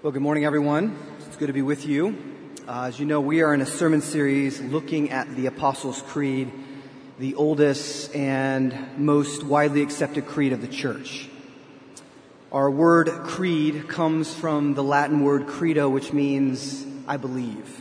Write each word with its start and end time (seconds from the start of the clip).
Well, 0.00 0.12
good 0.12 0.22
morning, 0.22 0.44
everyone. 0.44 0.96
It's 1.26 1.34
good 1.34 1.48
to 1.48 1.52
be 1.52 1.62
with 1.62 1.84
you. 1.84 2.16
Uh, 2.68 2.84
as 2.84 3.00
you 3.00 3.04
know, 3.04 3.20
we 3.20 3.42
are 3.42 3.52
in 3.52 3.60
a 3.60 3.66
sermon 3.66 4.00
series 4.00 4.60
looking 4.60 5.10
at 5.10 5.34
the 5.34 5.46
Apostles' 5.46 6.02
Creed, 6.02 6.52
the 7.18 7.34
oldest 7.34 8.14
and 8.14 8.96
most 8.96 9.42
widely 9.42 9.82
accepted 9.82 10.24
creed 10.24 10.52
of 10.52 10.60
the 10.60 10.68
church. 10.68 11.28
Our 12.52 12.70
word 12.70 13.08
creed 13.24 13.88
comes 13.88 14.32
from 14.32 14.74
the 14.74 14.84
Latin 14.84 15.24
word 15.24 15.48
credo, 15.48 15.88
which 15.88 16.12
means 16.12 16.86
I 17.08 17.16
believe. 17.16 17.80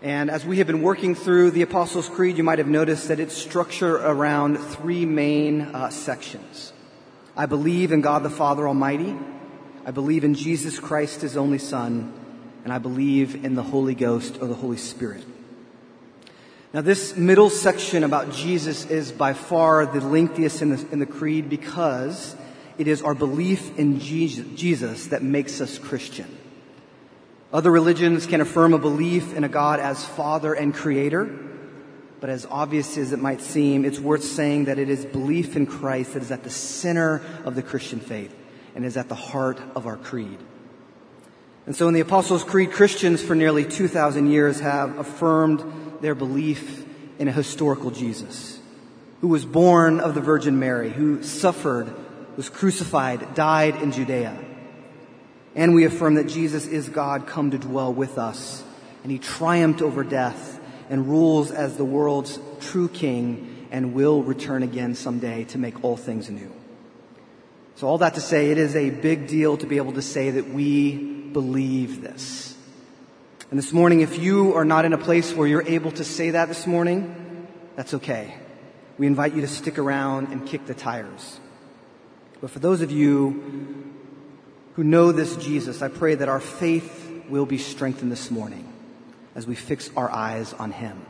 And 0.00 0.30
as 0.30 0.46
we 0.46 0.56
have 0.56 0.66
been 0.66 0.80
working 0.80 1.14
through 1.14 1.50
the 1.50 1.60
Apostles' 1.60 2.08
Creed, 2.08 2.38
you 2.38 2.44
might 2.44 2.60
have 2.60 2.66
noticed 2.66 3.08
that 3.08 3.20
it's 3.20 3.36
structured 3.36 4.00
around 4.00 4.56
three 4.56 5.04
main 5.04 5.60
uh, 5.60 5.90
sections. 5.90 6.72
I 7.36 7.44
believe 7.44 7.92
in 7.92 8.00
God 8.00 8.22
the 8.22 8.30
Father 8.30 8.66
Almighty. 8.66 9.14
I 9.86 9.90
believe 9.90 10.24
in 10.24 10.34
Jesus 10.34 10.78
Christ, 10.78 11.20
his 11.20 11.36
only 11.36 11.58
Son, 11.58 12.10
and 12.64 12.72
I 12.72 12.78
believe 12.78 13.44
in 13.44 13.54
the 13.54 13.62
Holy 13.62 13.94
Ghost 13.94 14.38
or 14.40 14.46
the 14.46 14.54
Holy 14.54 14.78
Spirit. 14.78 15.24
Now, 16.72 16.80
this 16.80 17.16
middle 17.16 17.50
section 17.50 18.02
about 18.02 18.32
Jesus 18.32 18.86
is 18.86 19.12
by 19.12 19.34
far 19.34 19.84
the 19.84 20.00
lengthiest 20.00 20.62
in 20.62 20.70
the, 20.70 20.86
in 20.90 20.98
the 21.00 21.06
creed 21.06 21.50
because 21.50 22.34
it 22.78 22.88
is 22.88 23.02
our 23.02 23.14
belief 23.14 23.78
in 23.78 24.00
Jesus 24.00 25.08
that 25.08 25.22
makes 25.22 25.60
us 25.60 25.78
Christian. 25.78 26.34
Other 27.52 27.70
religions 27.70 28.26
can 28.26 28.40
affirm 28.40 28.72
a 28.72 28.78
belief 28.78 29.36
in 29.36 29.44
a 29.44 29.48
God 29.48 29.80
as 29.80 30.04
Father 30.04 30.54
and 30.54 30.74
Creator, 30.74 31.30
but 32.20 32.30
as 32.30 32.46
obvious 32.46 32.96
as 32.96 33.12
it 33.12 33.20
might 33.20 33.42
seem, 33.42 33.84
it's 33.84 34.00
worth 34.00 34.24
saying 34.24 34.64
that 34.64 34.78
it 34.78 34.88
is 34.88 35.04
belief 35.04 35.56
in 35.56 35.66
Christ 35.66 36.14
that 36.14 36.22
is 36.22 36.32
at 36.32 36.42
the 36.42 36.50
center 36.50 37.22
of 37.44 37.54
the 37.54 37.62
Christian 37.62 38.00
faith 38.00 38.34
and 38.74 38.84
is 38.84 38.96
at 38.96 39.08
the 39.08 39.14
heart 39.14 39.60
of 39.74 39.86
our 39.86 39.96
creed. 39.96 40.38
And 41.66 41.74
so 41.74 41.88
in 41.88 41.94
the 41.94 42.00
Apostles' 42.00 42.44
Creed, 42.44 42.72
Christians 42.72 43.22
for 43.22 43.34
nearly 43.34 43.64
2,000 43.64 44.30
years 44.30 44.60
have 44.60 44.98
affirmed 44.98 45.64
their 46.00 46.14
belief 46.14 46.84
in 47.18 47.28
a 47.28 47.32
historical 47.32 47.90
Jesus 47.90 48.60
who 49.20 49.28
was 49.28 49.46
born 49.46 50.00
of 50.00 50.14
the 50.14 50.20
Virgin 50.20 50.58
Mary, 50.58 50.90
who 50.90 51.22
suffered, 51.22 51.90
was 52.36 52.50
crucified, 52.50 53.34
died 53.34 53.80
in 53.80 53.90
Judea. 53.90 54.36
And 55.54 55.74
we 55.74 55.84
affirm 55.84 56.16
that 56.16 56.26
Jesus 56.26 56.66
is 56.66 56.90
God 56.90 57.26
come 57.26 57.50
to 57.52 57.58
dwell 57.58 57.90
with 57.90 58.18
us, 58.18 58.62
and 59.02 59.10
he 59.10 59.18
triumphed 59.18 59.80
over 59.80 60.04
death 60.04 60.60
and 60.90 61.08
rules 61.08 61.50
as 61.50 61.78
the 61.78 61.84
world's 61.86 62.38
true 62.60 62.88
king 62.88 63.66
and 63.70 63.94
will 63.94 64.22
return 64.22 64.62
again 64.62 64.94
someday 64.94 65.44
to 65.44 65.58
make 65.58 65.82
all 65.82 65.96
things 65.96 66.28
new. 66.28 66.52
So 67.76 67.88
all 67.88 67.98
that 67.98 68.14
to 68.14 68.20
say, 68.20 68.50
it 68.50 68.58
is 68.58 68.76
a 68.76 68.90
big 68.90 69.26
deal 69.26 69.56
to 69.56 69.66
be 69.66 69.78
able 69.78 69.94
to 69.94 70.02
say 70.02 70.30
that 70.30 70.48
we 70.48 70.94
believe 70.94 72.02
this. 72.02 72.56
And 73.50 73.58
this 73.58 73.72
morning, 73.72 74.00
if 74.00 74.18
you 74.18 74.54
are 74.54 74.64
not 74.64 74.84
in 74.84 74.92
a 74.92 74.98
place 74.98 75.32
where 75.32 75.46
you're 75.46 75.66
able 75.66 75.90
to 75.92 76.04
say 76.04 76.30
that 76.30 76.46
this 76.48 76.66
morning, 76.66 77.48
that's 77.76 77.94
okay. 77.94 78.36
We 78.96 79.08
invite 79.08 79.34
you 79.34 79.40
to 79.40 79.48
stick 79.48 79.78
around 79.78 80.28
and 80.28 80.46
kick 80.46 80.66
the 80.66 80.74
tires. 80.74 81.40
But 82.40 82.50
for 82.50 82.60
those 82.60 82.80
of 82.80 82.92
you 82.92 83.92
who 84.74 84.84
know 84.84 85.10
this 85.10 85.36
Jesus, 85.36 85.82
I 85.82 85.88
pray 85.88 86.14
that 86.14 86.28
our 86.28 86.40
faith 86.40 87.24
will 87.28 87.46
be 87.46 87.58
strengthened 87.58 88.12
this 88.12 88.30
morning 88.30 88.72
as 89.34 89.46
we 89.46 89.56
fix 89.56 89.90
our 89.96 90.10
eyes 90.10 90.52
on 90.52 90.70
him. 90.70 91.04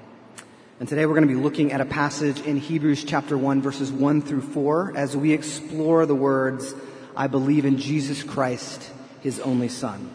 And 0.81 0.89
today 0.89 1.07
we're 1.07 1.15
going 1.15 1.29
to 1.29 1.33
be 1.33 1.41
looking 1.41 1.71
at 1.71 1.81
a 1.81 1.85
passage 1.85 2.41
in 2.41 2.57
Hebrews 2.57 3.05
chapter 3.05 3.39
1 3.39 3.63
verses 3.63 3.93
1 3.93 4.23
through 4.23 4.41
4 4.41 4.97
as 4.97 5.17
we 5.17 5.33
explore 5.33 6.05
the 6.05 6.17
words, 6.17 6.75
I 7.17 7.29
believe 7.29 7.65
in 7.65 7.79
Jesus 7.79 8.25
Christ, 8.25 8.91
his 9.21 9.39
only 9.39 9.69
son. 9.69 10.11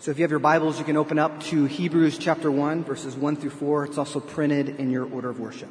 So 0.00 0.10
if 0.10 0.18
you 0.18 0.24
have 0.24 0.30
your 0.30 0.40
Bibles, 0.40 0.78
you 0.78 0.84
can 0.84 0.98
open 0.98 1.18
up 1.18 1.42
to 1.44 1.64
Hebrews 1.64 2.18
chapter 2.18 2.50
1 2.50 2.84
verses 2.84 3.16
1 3.16 3.36
through 3.36 3.48
4. 3.48 3.86
It's 3.86 3.96
also 3.96 4.20
printed 4.20 4.68
in 4.78 4.90
your 4.90 5.10
order 5.10 5.30
of 5.30 5.40
worship. 5.40 5.70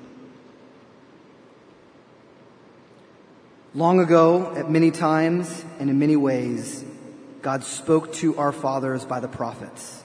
Long 3.76 4.00
ago, 4.00 4.52
at 4.56 4.68
many 4.68 4.90
times 4.90 5.64
and 5.78 5.92
in 5.92 6.00
many 6.00 6.16
ways, 6.16 6.84
God 7.44 7.64
spoke 7.64 8.14
to 8.14 8.36
our 8.40 8.52
fathers 8.52 9.06
by 9.06 9.20
the 9.20 9.28
prophets. 9.28 10.04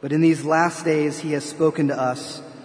But 0.00 0.12
in 0.12 0.20
these 0.20 0.44
last 0.44 0.84
days, 0.84 1.18
he 1.18 1.32
has 1.32 1.44
spoken 1.44 1.88
to 1.88 2.00
us 2.00 2.40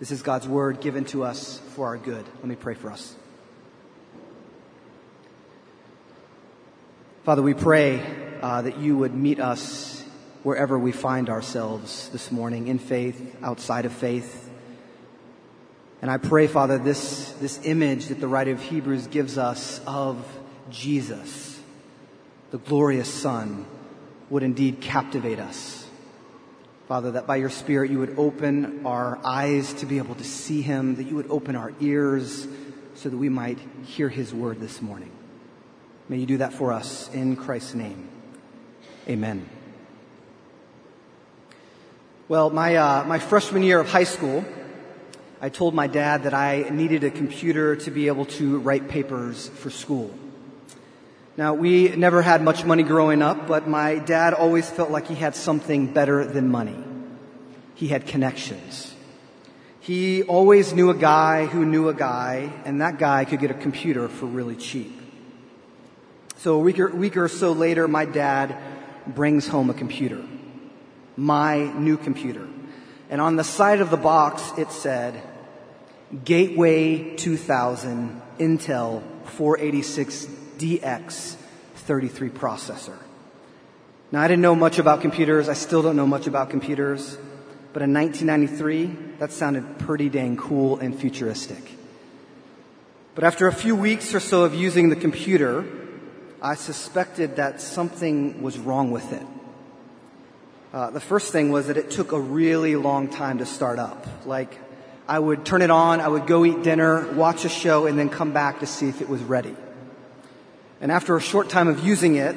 This 0.00 0.10
is 0.12 0.22
God's 0.22 0.48
word 0.48 0.80
given 0.80 1.04
to 1.06 1.24
us 1.24 1.58
for 1.74 1.88
our 1.88 1.98
good. 1.98 2.24
Let 2.36 2.46
me 2.46 2.56
pray 2.56 2.72
for 2.72 2.90
us. 2.90 3.14
Father, 7.24 7.42
we 7.42 7.52
pray 7.52 8.02
uh, 8.40 8.62
that 8.62 8.78
you 8.78 8.96
would 8.96 9.14
meet 9.14 9.38
us 9.40 10.02
wherever 10.42 10.78
we 10.78 10.90
find 10.90 11.28
ourselves 11.28 12.08
this 12.08 12.32
morning, 12.32 12.68
in 12.68 12.78
faith, 12.78 13.36
outside 13.42 13.84
of 13.84 13.92
faith. 13.92 14.48
And 16.00 16.10
I 16.10 16.16
pray, 16.16 16.46
Father, 16.46 16.78
this, 16.78 17.32
this 17.32 17.60
image 17.66 18.06
that 18.06 18.20
the 18.20 18.28
writer 18.28 18.52
of 18.52 18.62
Hebrews 18.62 19.06
gives 19.08 19.36
us 19.36 19.82
of 19.86 20.26
Jesus, 20.70 21.60
the 22.52 22.58
glorious 22.58 23.12
Son, 23.12 23.66
would 24.30 24.42
indeed 24.42 24.80
captivate 24.80 25.38
us. 25.38 25.79
Father, 26.90 27.12
that 27.12 27.24
by 27.24 27.36
your 27.36 27.50
Spirit 27.50 27.92
you 27.92 28.00
would 28.00 28.18
open 28.18 28.84
our 28.84 29.20
eyes 29.22 29.74
to 29.74 29.86
be 29.86 29.98
able 29.98 30.16
to 30.16 30.24
see 30.24 30.60
him, 30.60 30.96
that 30.96 31.04
you 31.04 31.14
would 31.14 31.30
open 31.30 31.54
our 31.54 31.72
ears 31.80 32.48
so 32.96 33.08
that 33.08 33.16
we 33.16 33.28
might 33.28 33.60
hear 33.84 34.08
his 34.08 34.34
word 34.34 34.58
this 34.58 34.82
morning. 34.82 35.12
May 36.08 36.16
you 36.16 36.26
do 36.26 36.38
that 36.38 36.52
for 36.52 36.72
us 36.72 37.08
in 37.14 37.36
Christ's 37.36 37.74
name. 37.74 38.08
Amen. 39.08 39.48
Well, 42.26 42.50
my, 42.50 42.74
uh, 42.74 43.04
my 43.04 43.20
freshman 43.20 43.62
year 43.62 43.78
of 43.78 43.88
high 43.88 44.02
school, 44.02 44.44
I 45.40 45.48
told 45.48 45.74
my 45.74 45.86
dad 45.86 46.24
that 46.24 46.34
I 46.34 46.70
needed 46.72 47.04
a 47.04 47.10
computer 47.12 47.76
to 47.76 47.92
be 47.92 48.08
able 48.08 48.24
to 48.24 48.58
write 48.58 48.88
papers 48.88 49.48
for 49.48 49.70
school. 49.70 50.12
Now, 51.36 51.54
we 51.54 51.88
never 51.96 52.22
had 52.22 52.42
much 52.42 52.64
money 52.64 52.82
growing 52.82 53.22
up, 53.22 53.46
but 53.46 53.68
my 53.68 53.96
dad 53.96 54.34
always 54.34 54.68
felt 54.68 54.90
like 54.90 55.06
he 55.06 55.14
had 55.14 55.36
something 55.36 55.92
better 55.92 56.24
than 56.24 56.48
money. 56.48 56.76
He 57.74 57.88
had 57.88 58.06
connections. 58.06 58.92
He 59.80 60.22
always 60.24 60.74
knew 60.74 60.90
a 60.90 60.94
guy 60.94 61.46
who 61.46 61.64
knew 61.64 61.88
a 61.88 61.94
guy, 61.94 62.52
and 62.64 62.80
that 62.80 62.98
guy 62.98 63.24
could 63.24 63.40
get 63.40 63.50
a 63.50 63.54
computer 63.54 64.08
for 64.08 64.26
really 64.26 64.56
cheap. 64.56 65.00
So 66.38 66.56
a 66.56 66.58
week 66.58 66.78
or, 66.78 66.88
week 66.88 67.16
or 67.16 67.28
so 67.28 67.52
later, 67.52 67.86
my 67.86 68.04
dad 68.04 68.56
brings 69.06 69.46
home 69.46 69.70
a 69.70 69.74
computer. 69.74 70.22
My 71.16 71.72
new 71.72 71.96
computer. 71.96 72.46
And 73.08 73.20
on 73.20 73.36
the 73.36 73.44
side 73.44 73.80
of 73.80 73.90
the 73.90 73.96
box, 73.96 74.42
it 74.58 74.70
said, 74.72 75.20
Gateway 76.24 77.14
2000 77.16 78.20
Intel 78.38 79.02
486 79.24 80.39
DX33 80.60 82.30
processor. 82.30 82.98
Now, 84.12 84.20
I 84.20 84.28
didn't 84.28 84.42
know 84.42 84.54
much 84.54 84.78
about 84.78 85.00
computers. 85.00 85.48
I 85.48 85.54
still 85.54 85.82
don't 85.82 85.96
know 85.96 86.06
much 86.06 86.26
about 86.26 86.50
computers. 86.50 87.16
But 87.72 87.82
in 87.82 87.94
1993, 87.94 89.16
that 89.18 89.32
sounded 89.32 89.78
pretty 89.78 90.08
dang 90.08 90.36
cool 90.36 90.78
and 90.78 90.98
futuristic. 90.98 91.62
But 93.14 93.24
after 93.24 93.46
a 93.46 93.52
few 93.52 93.76
weeks 93.76 94.14
or 94.14 94.20
so 94.20 94.44
of 94.44 94.54
using 94.54 94.88
the 94.88 94.96
computer, 94.96 95.64
I 96.42 96.56
suspected 96.56 97.36
that 97.36 97.60
something 97.60 98.42
was 98.42 98.58
wrong 98.58 98.90
with 98.90 99.12
it. 99.12 99.26
Uh, 100.72 100.90
the 100.90 101.00
first 101.00 101.32
thing 101.32 101.50
was 101.50 101.68
that 101.68 101.76
it 101.76 101.90
took 101.90 102.12
a 102.12 102.20
really 102.20 102.76
long 102.76 103.08
time 103.08 103.38
to 103.38 103.46
start 103.46 103.78
up. 103.78 104.06
Like, 104.26 104.56
I 105.08 105.18
would 105.18 105.44
turn 105.44 105.62
it 105.62 105.70
on, 105.70 106.00
I 106.00 106.08
would 106.08 106.26
go 106.26 106.44
eat 106.44 106.62
dinner, 106.62 107.12
watch 107.12 107.44
a 107.44 107.48
show, 107.48 107.86
and 107.86 107.98
then 107.98 108.08
come 108.08 108.32
back 108.32 108.60
to 108.60 108.66
see 108.66 108.88
if 108.88 109.00
it 109.00 109.08
was 109.08 109.22
ready. 109.22 109.54
And 110.80 110.90
after 110.90 111.16
a 111.16 111.20
short 111.20 111.50
time 111.50 111.68
of 111.68 111.86
using 111.86 112.16
it, 112.16 112.36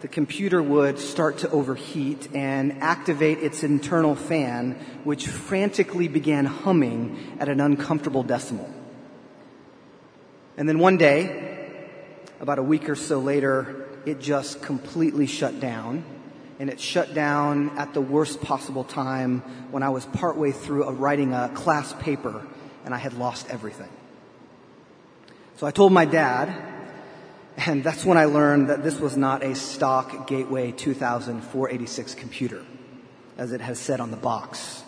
the 0.00 0.08
computer 0.08 0.62
would 0.62 0.98
start 0.98 1.38
to 1.38 1.50
overheat 1.50 2.28
and 2.32 2.80
activate 2.82 3.38
its 3.38 3.64
internal 3.64 4.14
fan, 4.14 4.72
which 5.02 5.26
frantically 5.26 6.06
began 6.06 6.44
humming 6.44 7.36
at 7.40 7.48
an 7.48 7.60
uncomfortable 7.60 8.22
decibel. 8.22 8.70
And 10.56 10.68
then 10.68 10.78
one 10.78 10.98
day, 10.98 11.88
about 12.40 12.60
a 12.60 12.62
week 12.62 12.88
or 12.88 12.94
so 12.94 13.18
later, 13.18 13.88
it 14.06 14.20
just 14.20 14.62
completely 14.62 15.26
shut 15.26 15.58
down 15.58 16.04
and 16.60 16.70
it 16.70 16.80
shut 16.80 17.14
down 17.14 17.76
at 17.76 17.94
the 17.94 18.00
worst 18.00 18.40
possible 18.40 18.84
time 18.84 19.40
when 19.70 19.82
I 19.82 19.90
was 19.90 20.04
partway 20.06 20.52
through 20.52 20.84
a, 20.84 20.92
writing 20.92 21.32
a 21.32 21.48
class 21.48 21.92
paper 21.94 22.46
and 22.84 22.94
I 22.94 22.98
had 22.98 23.14
lost 23.14 23.48
everything. 23.50 23.88
So 25.56 25.66
I 25.66 25.70
told 25.70 25.92
my 25.92 26.04
dad, 26.04 26.77
and 27.66 27.82
that's 27.82 28.04
when 28.04 28.16
I 28.16 28.26
learned 28.26 28.70
that 28.70 28.84
this 28.84 29.00
was 29.00 29.16
not 29.16 29.42
a 29.42 29.54
stock 29.56 30.28
Gateway 30.28 30.70
2486 30.70 32.14
computer, 32.14 32.64
as 33.36 33.52
it 33.52 33.60
has 33.60 33.80
said 33.80 34.00
on 34.00 34.12
the 34.12 34.16
box. 34.16 34.84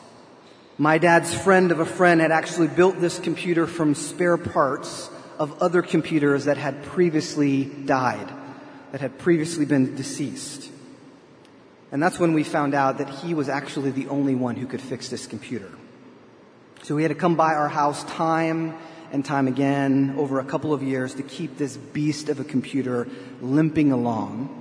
My 0.79 0.99
dad's 0.99 1.35
friend 1.35 1.73
of 1.73 1.81
a 1.81 1.85
friend 1.85 2.21
had 2.21 2.31
actually 2.31 2.69
built 2.69 3.01
this 3.01 3.19
computer 3.19 3.67
from 3.67 3.97
spare 3.97 4.39
parts 4.39 5.11
of 5.39 5.61
other 5.61 5.83
computers 5.83 6.45
that 6.45 6.59
had 6.59 6.85
previously 6.85 7.65
died, 7.65 8.33
that 8.93 9.01
had 9.01 9.19
previously 9.19 9.65
been 9.65 9.97
deceased. 9.97 10.71
And 11.91 12.01
that's 12.01 12.21
when 12.21 12.35
we 12.35 12.45
found 12.45 12.75
out 12.75 12.99
that 12.99 13.11
he 13.11 13.35
was 13.35 13.49
actually 13.49 13.91
the 13.91 14.07
only 14.09 14.37
one 14.37 14.55
who 14.55 14.67
could 14.67 14.81
fix 14.81 15.09
this 15.09 15.27
computer. 15.27 15.71
So 16.83 16.97
he 16.97 17.03
had 17.03 17.09
to 17.09 17.17
come 17.17 17.35
by 17.35 17.55
our 17.55 17.69
house 17.69 18.05
time 18.05 18.79
and 19.13 19.25
time 19.25 19.49
again 19.49 20.15
over 20.19 20.39
a 20.39 20.45
couple 20.45 20.73
of 20.73 20.83
years 20.83 21.15
to 21.15 21.23
keep 21.23 21.59
this 21.59 21.77
beast 21.77 22.29
of 22.29 22.41
a 22.41 22.45
computer 22.45 23.09
limping 23.41 23.93
along 23.93 24.57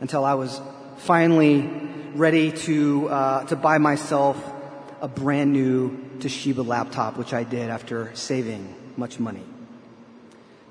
until 0.00 0.24
I 0.24 0.34
was 0.34 0.60
finally 0.98 1.68
ready 2.14 2.52
to, 2.52 3.08
uh, 3.08 3.44
to 3.44 3.56
buy 3.56 3.78
myself 3.78 4.36
a 5.00 5.08
brand 5.08 5.52
new 5.52 5.96
Toshiba 6.18 6.66
laptop, 6.66 7.16
which 7.16 7.32
I 7.32 7.44
did 7.44 7.70
after 7.70 8.14
saving 8.14 8.74
much 8.96 9.18
money. 9.18 9.44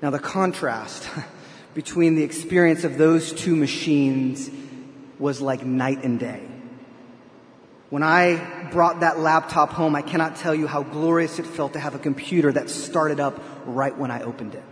Now 0.02 0.10
the 0.10 0.18
contrast 0.18 1.08
between 1.74 2.14
the 2.14 2.22
experience 2.22 2.84
of 2.84 2.98
those 2.98 3.32
two 3.32 3.56
machines 3.56 4.50
was 5.18 5.40
like 5.40 5.64
night 5.64 6.04
and 6.04 6.18
day. 6.18 6.46
When 7.90 8.02
I 8.02 8.68
brought 8.70 9.00
that 9.00 9.18
laptop 9.18 9.72
home, 9.72 9.96
I 9.96 10.02
cannot 10.02 10.36
tell 10.36 10.54
you 10.54 10.66
how 10.66 10.82
glorious 10.82 11.38
it 11.38 11.46
felt 11.46 11.72
to 11.72 11.80
have 11.80 11.94
a 11.94 11.98
computer 11.98 12.52
that 12.52 12.68
started 12.68 13.18
up 13.18 13.42
right 13.64 13.96
when 13.96 14.10
I 14.10 14.22
opened 14.22 14.54
it. 14.54 14.64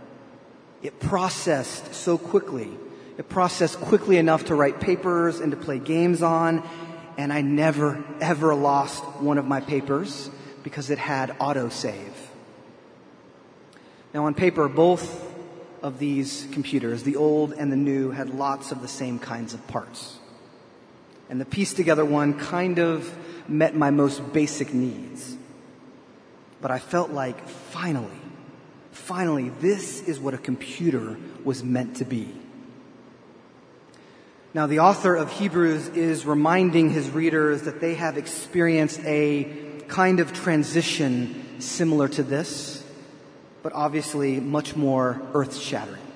It 0.83 0.99
processed 0.99 1.95
so 1.95 2.19
quickly. 2.19 2.69
It 3.17 3.27
processed 3.27 3.79
quickly 3.81 4.17
enough 4.17 4.45
to 4.45 4.55
write 4.55 4.79
papers 4.79 5.39
and 5.39 5.51
to 5.51 5.57
play 5.57 5.79
games 5.79 6.21
on. 6.21 6.61
And 7.17 7.33
I 7.33 7.41
never, 7.41 8.03
ever 8.21 8.53
lost 8.53 9.03
one 9.19 9.39
of 9.39 9.45
my 9.45 9.61
papers 9.61 10.29
because 10.61 10.91
it 10.91 10.99
had 10.99 11.31
autosave. 11.39 12.13
Now 14.13 14.25
on 14.25 14.35
paper, 14.35 14.69
both 14.69 15.25
of 15.81 15.97
these 15.97 16.47
computers, 16.51 17.01
the 17.01 17.15
old 17.15 17.53
and 17.53 17.71
the 17.71 17.75
new, 17.75 18.11
had 18.11 18.29
lots 18.29 18.71
of 18.71 18.83
the 18.83 18.87
same 18.87 19.17
kinds 19.17 19.55
of 19.55 19.65
parts. 19.67 20.17
And 21.29 21.41
the 21.41 21.45
piece 21.45 21.73
together 21.73 22.05
one 22.05 22.39
kind 22.39 22.79
of 22.79 23.13
met 23.49 23.75
my 23.75 23.91
most 23.91 24.33
basic 24.33 24.73
needs. 24.73 25.35
But 26.61 26.71
I 26.71 26.79
felt 26.79 27.11
like 27.11 27.47
finally, 27.47 28.09
finally, 28.91 29.49
this 29.61 30.01
is 30.01 30.19
what 30.19 30.33
a 30.33 30.37
computer 30.37 31.17
was 31.43 31.63
meant 31.63 31.97
to 31.97 32.05
be. 32.05 32.33
Now, 34.53 34.65
the 34.65 34.79
author 34.79 35.15
of 35.15 35.31
Hebrews 35.33 35.89
is 35.89 36.25
reminding 36.25 36.89
his 36.89 37.09
readers 37.11 37.63
that 37.63 37.79
they 37.79 37.95
have 37.95 38.17
experienced 38.17 39.01
a 39.03 39.83
kind 39.87 40.19
of 40.19 40.33
transition 40.33 41.61
similar 41.61 42.07
to 42.07 42.23
this, 42.23 42.83
but 43.61 43.73
obviously 43.73 44.39
much 44.39 44.75
more 44.75 45.21
earth 45.33 45.57
shattering. 45.57 46.06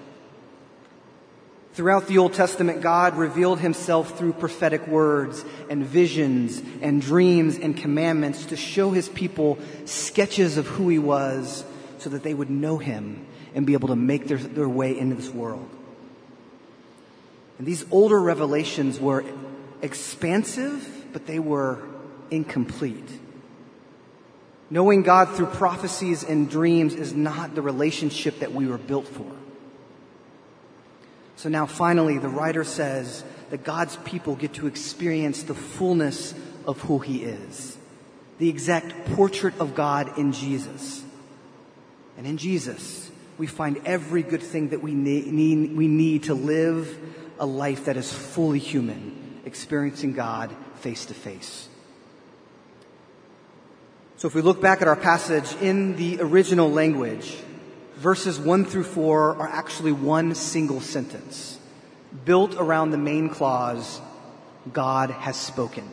Throughout 1.73 2.07
the 2.07 2.17
Old 2.17 2.33
Testament, 2.33 2.81
God 2.81 3.15
revealed 3.15 3.59
himself 3.59 4.17
through 4.17 4.33
prophetic 4.33 4.87
words 4.87 5.45
and 5.69 5.85
visions 5.85 6.61
and 6.81 7.01
dreams 7.01 7.57
and 7.57 7.77
commandments 7.77 8.47
to 8.47 8.57
show 8.57 8.91
his 8.91 9.07
people 9.07 9.57
sketches 9.85 10.57
of 10.57 10.67
who 10.67 10.89
he 10.89 10.99
was 10.99 11.63
so 11.99 12.09
that 12.09 12.23
they 12.23 12.33
would 12.33 12.49
know 12.49 12.77
him 12.77 13.25
and 13.55 13.65
be 13.65 13.73
able 13.73 13.87
to 13.87 13.95
make 13.95 14.27
their, 14.27 14.37
their 14.37 14.67
way 14.67 14.97
into 14.97 15.15
this 15.15 15.29
world. 15.29 15.69
And 17.57 17.65
these 17.65 17.85
older 17.89 18.19
revelations 18.19 18.99
were 18.99 19.23
expansive, 19.81 21.05
but 21.13 21.25
they 21.25 21.39
were 21.39 21.79
incomplete. 22.29 23.07
Knowing 24.69 25.03
God 25.03 25.35
through 25.35 25.47
prophecies 25.47 26.23
and 26.23 26.49
dreams 26.49 26.95
is 26.95 27.13
not 27.13 27.55
the 27.55 27.61
relationship 27.61 28.39
that 28.39 28.51
we 28.51 28.67
were 28.67 28.77
built 28.77 29.07
for. 29.07 29.31
So 31.41 31.49
now 31.49 31.65
finally, 31.65 32.19
the 32.19 32.29
writer 32.29 32.63
says 32.63 33.23
that 33.49 33.63
God's 33.63 33.95
people 34.05 34.35
get 34.35 34.53
to 34.53 34.67
experience 34.67 35.41
the 35.41 35.55
fullness 35.55 36.35
of 36.67 36.79
who 36.81 36.99
He 36.99 37.23
is. 37.23 37.79
The 38.37 38.47
exact 38.47 39.15
portrait 39.15 39.59
of 39.59 39.73
God 39.73 40.19
in 40.19 40.33
Jesus. 40.33 41.03
And 42.15 42.27
in 42.27 42.37
Jesus, 42.37 43.09
we 43.39 43.47
find 43.47 43.81
every 43.85 44.21
good 44.21 44.43
thing 44.43 44.69
that 44.69 44.83
we 44.83 44.93
need, 44.93 45.75
we 45.75 45.87
need 45.87 46.25
to 46.25 46.35
live 46.35 46.95
a 47.39 47.45
life 47.47 47.85
that 47.85 47.97
is 47.97 48.13
fully 48.13 48.59
human, 48.59 49.41
experiencing 49.43 50.13
God 50.13 50.55
face 50.75 51.07
to 51.07 51.15
face. 51.15 51.67
So 54.17 54.27
if 54.27 54.35
we 54.35 54.43
look 54.43 54.61
back 54.61 54.83
at 54.83 54.87
our 54.87 54.95
passage 54.95 55.55
in 55.59 55.95
the 55.95 56.21
original 56.21 56.69
language, 56.69 57.35
verses 58.01 58.39
1 58.39 58.65
through 58.65 58.83
4 58.83 59.35
are 59.35 59.47
actually 59.47 59.91
one 59.91 60.33
single 60.33 60.81
sentence 60.81 61.59
built 62.25 62.55
around 62.55 62.89
the 62.89 62.97
main 62.97 63.29
clause, 63.29 64.01
God 64.73 65.11
has 65.11 65.37
spoken. 65.37 65.87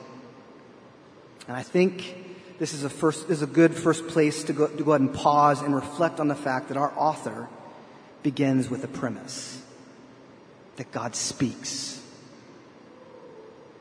And 1.46 1.55
I 1.55 1.62
think 1.62 2.16
this 2.58 2.72
is 2.72 2.82
a 2.82 2.88
first, 2.88 3.28
is 3.28 3.43
a 3.43 3.46
good 3.46 3.75
first 3.75 4.08
place 4.08 4.43
to 4.44 4.55
go, 4.55 4.69
to 4.69 4.82
go 4.82 4.93
ahead 4.93 5.02
and 5.02 5.12
pause 5.12 5.60
and 5.60 5.75
reflect 5.75 6.19
on 6.19 6.28
the 6.28 6.34
fact 6.34 6.69
that 6.69 6.78
our 6.78 6.93
author 6.96 7.46
begins 8.22 8.70
with 8.70 8.82
a 8.84 8.88
premise 8.88 9.62
that 10.76 10.90
God 10.90 11.14
speaks. 11.14 12.02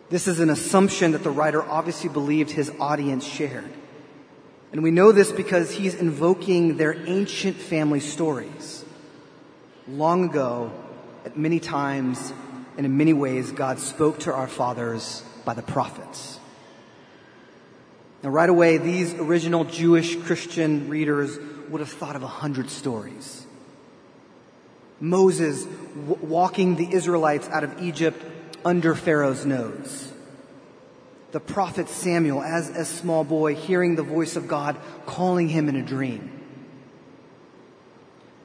This 0.10 0.28
is 0.28 0.42
an 0.42 0.50
assumption 0.50 1.14
that 1.14 1.24
the 1.24 1.32
writer 1.32 1.64
obviously 1.64 2.10
believed 2.10 2.52
his 2.52 2.72
audience 2.78 3.26
shared. 3.26 3.72
And 4.72 4.84
we 4.84 4.92
know 4.92 5.12
this 5.12 5.32
because 5.32 5.72
he's 5.72 5.96
invoking 5.96 6.78
their 6.78 6.94
ancient 7.08 7.56
family 7.56 8.00
stories. 8.00 8.84
Long 9.88 10.26
ago, 10.26 10.72
at 11.26 11.38
many 11.38 11.60
times 11.60 12.34
and 12.76 12.86
in 12.86 12.98
many 12.98 13.14
ways, 13.14 13.52
God 13.52 13.80
spoke 13.80 14.20
to 14.20 14.34
our 14.34 14.48
fathers 14.48 15.24
by 15.46 15.54
the 15.54 15.62
prophets. 15.62 16.40
Now, 18.24 18.30
right 18.30 18.50
away, 18.50 18.78
these 18.78 19.14
original 19.14 19.64
Jewish 19.64 20.16
Christian 20.18 20.90
readers 20.90 21.38
would 21.70 21.80
have 21.80 21.90
thought 21.90 22.16
of 22.16 22.24
a 22.24 22.28
hundred 22.28 22.70
stories. 22.70 23.46
Moses 25.00 25.64
w- 25.64 26.18
walking 26.22 26.76
the 26.76 26.92
Israelites 26.92 27.48
out 27.50 27.64
of 27.64 27.82
Egypt 27.82 28.22
under 28.66 28.96
Pharaoh's 28.96 29.46
nose 29.46 30.12
the 31.38 31.54
prophet 31.54 31.88
Samuel 31.88 32.42
as 32.42 32.70
a 32.70 32.84
small 32.84 33.24
boy 33.24 33.54
hearing 33.54 33.96
the 33.96 34.02
voice 34.02 34.36
of 34.38 34.48
God 34.48 34.76
calling 35.06 35.48
him 35.48 35.70
in 35.70 35.76
a 35.76 35.84
dream. 35.84 36.32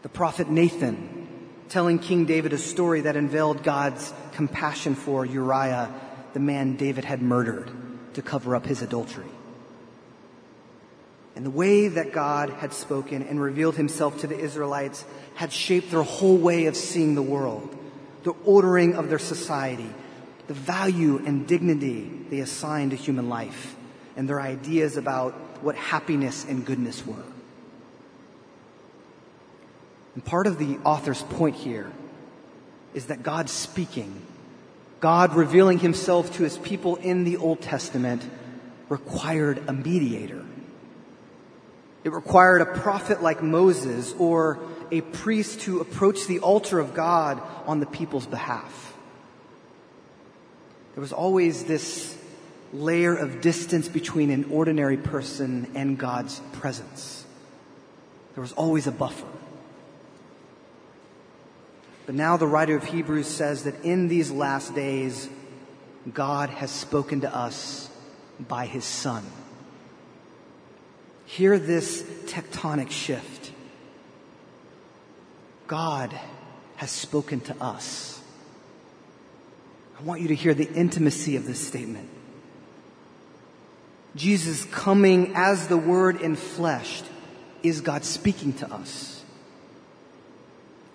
The 0.02 0.10
prophet 0.10 0.50
Nathan 0.50 1.26
telling 1.70 1.98
King 1.98 2.26
David 2.26 2.52
a 2.52 2.58
story 2.58 3.00
that 3.00 3.16
unveiled 3.16 3.62
God's 3.62 4.12
compassion 4.32 4.94
for 4.94 5.24
Uriah, 5.24 5.90
the 6.34 6.40
man 6.40 6.76
David 6.76 7.06
had 7.06 7.22
murdered 7.22 7.70
to 8.12 8.20
cover 8.20 8.54
up 8.54 8.66
his 8.66 8.82
adultery. 8.82 9.30
And 11.34 11.46
the 11.46 11.50
way 11.50 11.88
that 11.88 12.12
God 12.12 12.50
had 12.50 12.74
spoken 12.74 13.22
and 13.22 13.40
revealed 13.40 13.76
himself 13.76 14.20
to 14.20 14.26
the 14.26 14.38
Israelites 14.38 15.06
had 15.36 15.50
shaped 15.50 15.90
their 15.90 16.02
whole 16.02 16.36
way 16.36 16.66
of 16.66 16.76
seeing 16.76 17.14
the 17.14 17.22
world, 17.22 17.74
the 18.24 18.34
ordering 18.44 18.96
of 18.96 19.08
their 19.08 19.18
society, 19.18 19.88
the 20.46 20.54
value 20.54 21.22
and 21.24 21.46
dignity 21.46 22.10
they 22.30 22.40
assigned 22.40 22.90
to 22.90 22.96
human 22.96 23.28
life 23.28 23.76
and 24.16 24.28
their 24.28 24.40
ideas 24.40 24.96
about 24.96 25.32
what 25.62 25.76
happiness 25.76 26.44
and 26.44 26.66
goodness 26.66 27.06
were. 27.06 27.24
And 30.14 30.24
part 30.24 30.46
of 30.46 30.58
the 30.58 30.78
author's 30.84 31.22
point 31.22 31.56
here 31.56 31.90
is 32.94 33.06
that 33.06 33.22
God 33.22 33.48
speaking, 33.48 34.20
God 35.00 35.34
revealing 35.34 35.78
himself 35.78 36.36
to 36.36 36.42
his 36.42 36.58
people 36.58 36.96
in 36.96 37.24
the 37.24 37.38
Old 37.38 37.62
Testament 37.62 38.28
required 38.88 39.62
a 39.68 39.72
mediator. 39.72 40.44
It 42.04 42.12
required 42.12 42.60
a 42.60 42.66
prophet 42.66 43.22
like 43.22 43.42
Moses 43.42 44.12
or 44.18 44.58
a 44.90 45.00
priest 45.00 45.60
to 45.62 45.80
approach 45.80 46.26
the 46.26 46.40
altar 46.40 46.78
of 46.78 46.92
God 46.92 47.40
on 47.64 47.80
the 47.80 47.86
people's 47.86 48.26
behalf. 48.26 48.91
There 50.94 51.00
was 51.00 51.12
always 51.12 51.64
this 51.64 52.16
layer 52.72 53.14
of 53.14 53.40
distance 53.40 53.88
between 53.88 54.30
an 54.30 54.44
ordinary 54.50 54.96
person 54.96 55.70
and 55.74 55.98
God's 55.98 56.40
presence. 56.52 57.24
There 58.34 58.42
was 58.42 58.52
always 58.52 58.86
a 58.86 58.92
buffer. 58.92 59.26
But 62.06 62.14
now 62.14 62.36
the 62.36 62.46
writer 62.46 62.76
of 62.76 62.84
Hebrews 62.84 63.26
says 63.26 63.64
that 63.64 63.84
in 63.84 64.08
these 64.08 64.30
last 64.30 64.74
days, 64.74 65.28
God 66.12 66.50
has 66.50 66.70
spoken 66.70 67.20
to 67.20 67.34
us 67.34 67.88
by 68.40 68.66
his 68.66 68.84
Son. 68.84 69.24
Hear 71.26 71.58
this 71.58 72.02
tectonic 72.26 72.90
shift. 72.90 73.52
God 75.66 76.18
has 76.76 76.90
spoken 76.90 77.40
to 77.40 77.56
us. 77.62 78.21
I 80.02 80.04
want 80.04 80.20
you 80.20 80.28
to 80.28 80.34
hear 80.34 80.52
the 80.52 80.68
intimacy 80.68 81.36
of 81.36 81.46
this 81.46 81.64
statement. 81.64 82.08
Jesus 84.16 84.64
coming 84.64 85.34
as 85.36 85.68
the 85.68 85.76
Word 85.76 86.20
in 86.20 86.34
flesh 86.34 87.04
is 87.62 87.82
God 87.82 88.04
speaking 88.04 88.52
to 88.54 88.74
us. 88.74 89.22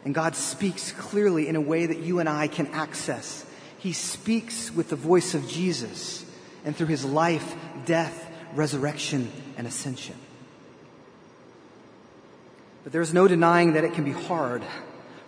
And 0.04 0.14
God 0.14 0.36
speaks 0.36 0.92
clearly 0.92 1.48
in 1.48 1.56
a 1.56 1.62
way 1.62 1.86
that 1.86 2.00
you 2.00 2.20
and 2.20 2.28
I 2.28 2.50
can 2.50 2.68
access. 2.68 3.46
He 3.78 3.94
speaks 3.94 4.72
with 4.72 4.90
the 4.90 4.98
voice 4.98 5.34
of 5.34 5.48
Jesus 5.48 6.26
and 6.66 6.76
through 6.76 6.88
his 6.88 7.06
life, 7.06 7.56
death, 7.86 8.30
resurrection, 8.56 9.32
and 9.56 9.66
ascension. 9.66 10.16
But 12.84 12.92
there's 12.92 13.14
no 13.14 13.30
denying 13.30 13.74
that 13.74 13.86
it 13.86 13.94
can 13.94 14.04
be 14.04 14.12
hard 14.12 14.64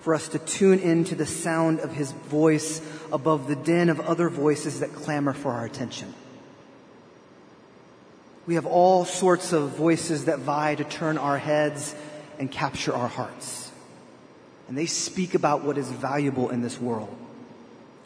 for 0.02 0.16
us 0.16 0.30
to 0.30 0.40
tune 0.40 0.80
in 0.80 1.04
to 1.06 1.16
the 1.16 1.26
sound 1.26 1.80
of 1.80 1.92
his 1.92 2.12
voice 2.12 2.82
above 3.12 3.48
the 3.48 3.56
din 3.56 3.90
of 3.90 4.00
other 4.00 4.30
voices 4.30 4.80
that 4.80 4.94
clamor 4.94 5.34
for 5.34 5.52
our 5.52 5.66
attention. 5.66 6.14
We 8.46 8.56
have 8.56 8.66
all 8.66 9.06
sorts 9.06 9.54
of 9.54 9.70
voices 9.72 10.26
that 10.26 10.40
vie 10.40 10.76
to 10.76 10.84
turn 10.84 11.18
our 11.18 11.38
heads 11.38 11.94
and 12.40 12.52
capture 12.52 12.94
our 12.94 13.08
hearts. 13.08 13.72
And 14.68 14.78
they 14.78 14.86
speak 14.86 15.36
about 15.36 15.64
what 15.64 15.78
is 15.78 15.90
valuable 15.92 16.50
in 16.50 16.62
this 16.62 16.80
world, 16.80 17.16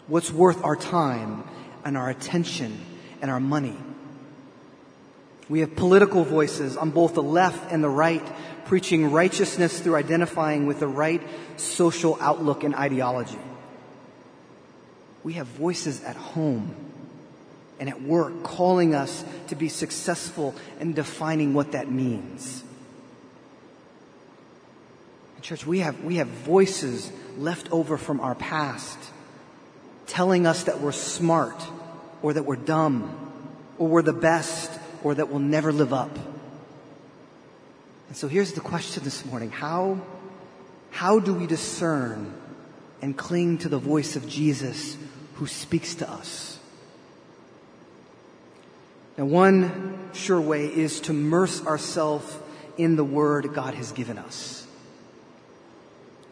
what's 0.08 0.32
worth 0.32 0.64
our 0.64 0.76
time 0.76 1.44
and 1.86 1.96
our 1.96 2.10
attention 2.10 2.80
and 3.22 3.30
our 3.30 3.40
money. 3.40 3.78
We 5.50 5.60
have 5.60 5.76
political 5.76 6.24
voices 6.24 6.78
on 6.78 6.92
both 6.92 7.14
the 7.14 7.24
left 7.24 7.72
and 7.72 7.84
the 7.84 7.90
right 7.90 8.24
preaching 8.66 9.12
righteousness 9.12 9.80
through 9.80 9.96
identifying 9.96 10.68
with 10.68 10.80
the 10.80 10.88
right 10.88 11.22
social 11.58 12.18
outlook 12.22 12.64
and 12.64 12.74
ideology. 12.76 13.40
We 15.24 15.34
have 15.34 15.48
voices 15.48 16.04
at 16.04 16.16
home 16.16 16.76
and 17.80 17.90
at 17.90 18.02
work 18.02 18.44
calling 18.44 18.96
us 18.96 19.24
to 19.48 19.56
be 19.56 19.70
successful 19.70 20.56
and 20.80 20.96
defining 20.96 21.54
what 21.54 21.74
that 21.74 21.92
means. 21.92 22.64
Church, 25.44 25.68
we 25.68 25.80
have, 25.80 26.02
we 26.06 26.16
have 26.16 26.30
voices 26.30 27.12
left 27.38 27.70
over 27.70 27.98
from 27.98 28.22
our 28.22 28.34
past 28.34 28.98
telling 30.08 30.48
us 30.48 30.64
that 30.64 30.80
we're 30.80 30.94
smart 30.94 31.62
or 32.22 32.32
that 32.32 32.44
we're 32.44 32.56
dumb 32.56 33.14
or 33.78 33.90
we're 33.90 34.02
the 34.02 34.14
best 34.14 34.72
or 35.04 35.16
that 35.16 35.30
we'll 35.30 35.40
never 35.40 35.72
live 35.72 35.94
up. 35.94 36.18
And 38.08 38.18
so 38.18 38.28
here's 38.28 38.54
the 38.54 38.62
question 38.62 39.04
this 39.04 39.26
morning. 39.26 39.52
How, 39.52 40.02
how 40.92 41.20
do 41.20 41.34
we 41.34 41.48
discern 41.48 42.34
and 43.02 43.18
cling 43.18 43.58
to 43.60 43.70
the 43.70 43.78
voice 43.78 44.16
of 44.16 44.28
Jesus 44.28 44.98
who 45.36 45.48
speaks 45.48 45.96
to 45.96 46.10
us? 46.10 46.60
Now, 49.18 49.26
one 49.26 50.10
sure 50.14 50.42
way 50.42 50.66
is 50.66 51.00
to 51.02 51.12
immerse 51.12 51.66
ourselves 51.66 52.38
in 52.78 52.96
the 52.96 53.04
word 53.04 53.54
God 53.54 53.76
has 53.76 53.92
given 53.92 54.18
us. 54.18 54.66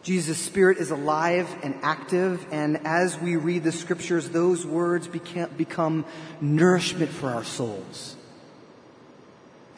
Jesus' 0.02 0.38
Spirit 0.38 0.78
is 0.78 0.90
alive 0.90 1.48
and 1.62 1.76
active, 1.82 2.44
and 2.50 2.84
as 2.84 3.20
we 3.20 3.36
read 3.36 3.62
the 3.62 3.70
scriptures, 3.70 4.30
those 4.30 4.66
words 4.66 5.06
become 5.06 6.04
nourishment 6.40 7.10
for 7.10 7.30
our 7.30 7.44
souls. 7.44 8.16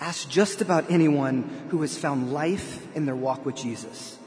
Ask 0.04 0.28
just 0.28 0.60
about 0.60 0.90
anyone 0.90 1.68
who 1.70 1.80
has 1.80 1.96
found 1.96 2.30
life 2.30 2.86
in 2.94 3.06
their 3.06 3.16
walk 3.16 3.46
with 3.46 3.56
Jesus. 3.56 4.18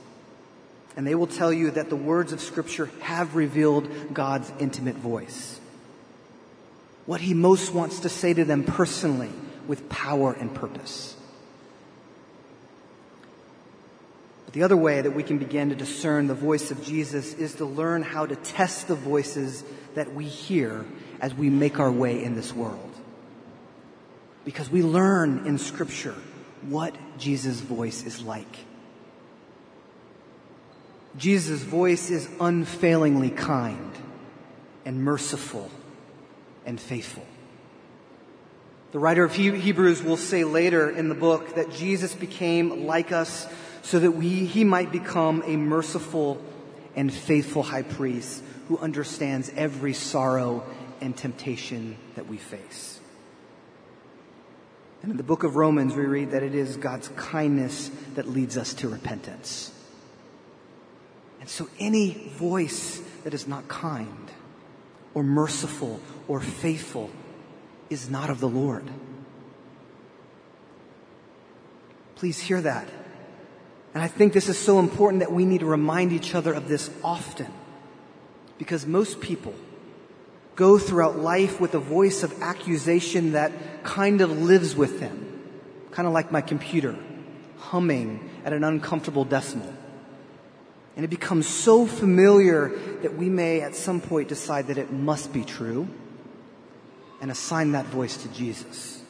And 0.96 1.06
they 1.06 1.14
will 1.14 1.28
tell 1.28 1.54
you 1.54 1.70
that 1.70 1.90
the 1.90 1.96
words 1.96 2.34
of 2.34 2.42
Scripture 2.42 2.90
have 3.02 3.36
revealed 3.36 3.88
God's 4.12 4.52
intimate 4.58 4.96
voice. 4.96 5.60
What 7.06 7.22
He 7.22 7.36
most 7.36 7.76
wants 7.76 8.00
to 8.00 8.10
say 8.10 8.34
to 8.34 8.44
them 8.44 8.64
personally 8.64 9.30
with 9.68 9.88
power 9.88 10.34
and 10.34 10.52
purpose. 10.52 11.16
But 14.46 14.56
the 14.56 14.64
other 14.64 14.78
way 14.78 15.00
that 15.00 15.12
we 15.12 15.22
can 15.22 15.38
begin 15.38 15.70
to 15.70 15.76
discern 15.76 16.26
the 16.26 16.34
voice 16.34 16.72
of 16.72 16.84
Jesus 16.84 17.36
is 17.36 17.54
to 17.54 17.66
learn 17.66 18.02
how 18.02 18.26
to 18.26 18.36
test 18.36 18.88
the 18.88 18.96
voices 18.96 19.64
that 19.94 20.12
we 20.12 20.26
hear 20.26 20.88
as 21.22 21.36
we 21.36 21.52
make 21.52 21.80
our 21.80 21.92
way 21.92 22.24
in 22.24 22.36
this 22.36 22.52
world. 22.52 22.87
Because 24.48 24.70
we 24.70 24.82
learn 24.82 25.46
in 25.46 25.58
Scripture 25.58 26.16
what 26.62 26.96
Jesus' 27.18 27.60
voice 27.60 28.06
is 28.06 28.22
like. 28.22 28.56
Jesus' 31.18 31.62
voice 31.64 32.10
is 32.10 32.30
unfailingly 32.40 33.30
kind 33.30 33.92
and 34.86 35.04
merciful 35.04 35.70
and 36.66 36.80
faithful. 36.80 37.26
The 38.94 39.00
writer 39.00 39.26
of 39.26 39.36
Hebrews 39.36 40.02
will 40.02 40.16
say 40.16 40.46
later 40.46 40.90
in 40.90 41.10
the 41.10 41.16
book 41.16 41.56
that 41.56 41.74
Jesus 41.74 42.16
became 42.16 42.86
like 42.86 43.12
us 43.12 43.48
so 43.82 44.00
that 44.00 44.12
we, 44.12 44.46
he 44.46 44.64
might 44.64 44.94
become 44.94 45.44
a 45.46 45.58
merciful 45.58 46.42
and 46.96 47.14
faithful 47.14 47.64
high 47.64 47.82
priest 47.82 48.42
who 48.70 48.78
understands 48.78 49.52
every 49.58 49.92
sorrow 49.92 50.64
and 51.02 51.18
temptation 51.18 51.98
that 52.16 52.28
we 52.28 52.38
face. 52.38 53.02
And 55.02 55.12
in 55.12 55.18
the 55.18 55.24
book 55.24 55.44
of 55.44 55.56
Romans, 55.56 55.96
we 55.96 56.06
read 56.06 56.32
that 56.32 56.44
it 56.44 56.56
is 56.56 56.78
God's 56.78 57.10
kindness 57.10 57.92
that 58.16 58.28
leads 58.28 58.58
us 58.58 58.74
to 58.76 58.90
repentance. 58.90 59.72
And 61.40 61.50
so 61.50 61.70
any 61.80 62.32
voice 62.36 63.02
that 63.24 63.34
is 63.34 63.48
not 63.48 63.68
kind 63.68 64.32
or 65.14 65.24
merciful 65.24 66.00
or 66.28 66.40
faithful 66.40 67.10
is 67.90 68.10
not 68.10 68.30
of 68.30 68.40
the 68.40 68.50
Lord. 68.50 68.84
Please 72.16 72.40
hear 72.40 72.62
that. 72.62 72.88
And 73.94 74.04
I 74.04 74.08
think 74.08 74.34
this 74.34 74.50
is 74.50 74.58
so 74.58 74.80
important 74.80 75.22
that 75.22 75.32
we 75.32 75.46
need 75.46 75.62
to 75.62 75.66
remind 75.66 76.12
each 76.12 76.36
other 76.36 76.54
of 76.54 76.68
this 76.68 76.90
often. 77.04 77.52
Because 78.58 78.86
most 78.86 79.22
people 79.22 79.54
go 80.58 80.78
throughout 80.80 81.18
life 81.18 81.62
with 81.62 81.76
a 81.76 81.80
voice 81.80 82.24
of 82.24 82.42
accusation 82.42 83.34
that 83.34 83.84
kind 83.84 84.22
of 84.22 84.32
lives 84.42 84.76
with 84.76 85.00
them, 85.00 85.42
kind 85.92 86.08
of 86.08 86.14
like 86.14 86.32
my 86.32 86.42
computer, 86.42 86.98
humming 87.60 88.30
at 88.44 88.52
an 88.52 88.64
uncomfortable 88.64 89.26
decibel. 89.26 89.72
And 90.96 91.06
it 91.06 91.10
becomes 91.10 91.48
so 91.48 91.86
familiar 91.86 92.70
that 93.04 93.16
we 93.16 93.30
may 93.30 93.62
at 93.62 93.76
some 93.76 94.02
point 94.02 94.30
decide 94.30 94.68
that 94.68 94.80
it 94.80 94.92
must 94.92 95.32
be 95.32 95.44
true 95.44 95.88
and 97.22 97.30
assign 97.30 97.74
that 97.74 97.86
voice 97.86 98.18
to 98.18 98.28
Jesus. 98.30 99.04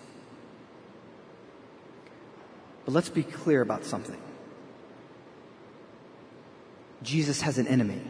But 2.84 2.94
let's 2.94 3.10
be 3.10 3.24
clear 3.24 3.62
about 3.62 3.86
something. 3.86 4.20
Jesus 7.04 7.40
has 7.42 7.58
an 7.58 7.68
enemy. 7.68 8.02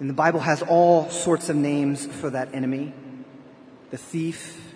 And 0.00 0.08
the 0.08 0.14
Bible 0.14 0.40
has 0.40 0.62
all 0.62 1.10
sorts 1.10 1.50
of 1.50 1.56
names 1.56 2.06
for 2.06 2.30
that 2.30 2.54
enemy 2.54 2.92
the 3.90 3.98
thief, 3.98 4.72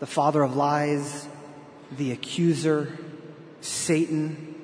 the 0.00 0.06
father 0.06 0.42
of 0.42 0.56
lies, 0.56 1.28
the 1.96 2.10
accuser, 2.10 2.98
Satan, 3.60 4.54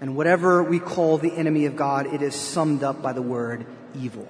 and 0.00 0.16
whatever 0.16 0.64
we 0.64 0.80
call 0.80 1.16
the 1.16 1.32
enemy 1.32 1.66
of 1.66 1.76
God, 1.76 2.06
it 2.06 2.22
is 2.22 2.34
summed 2.34 2.82
up 2.82 3.00
by 3.00 3.12
the 3.12 3.22
word 3.22 3.66
evil. 3.94 4.28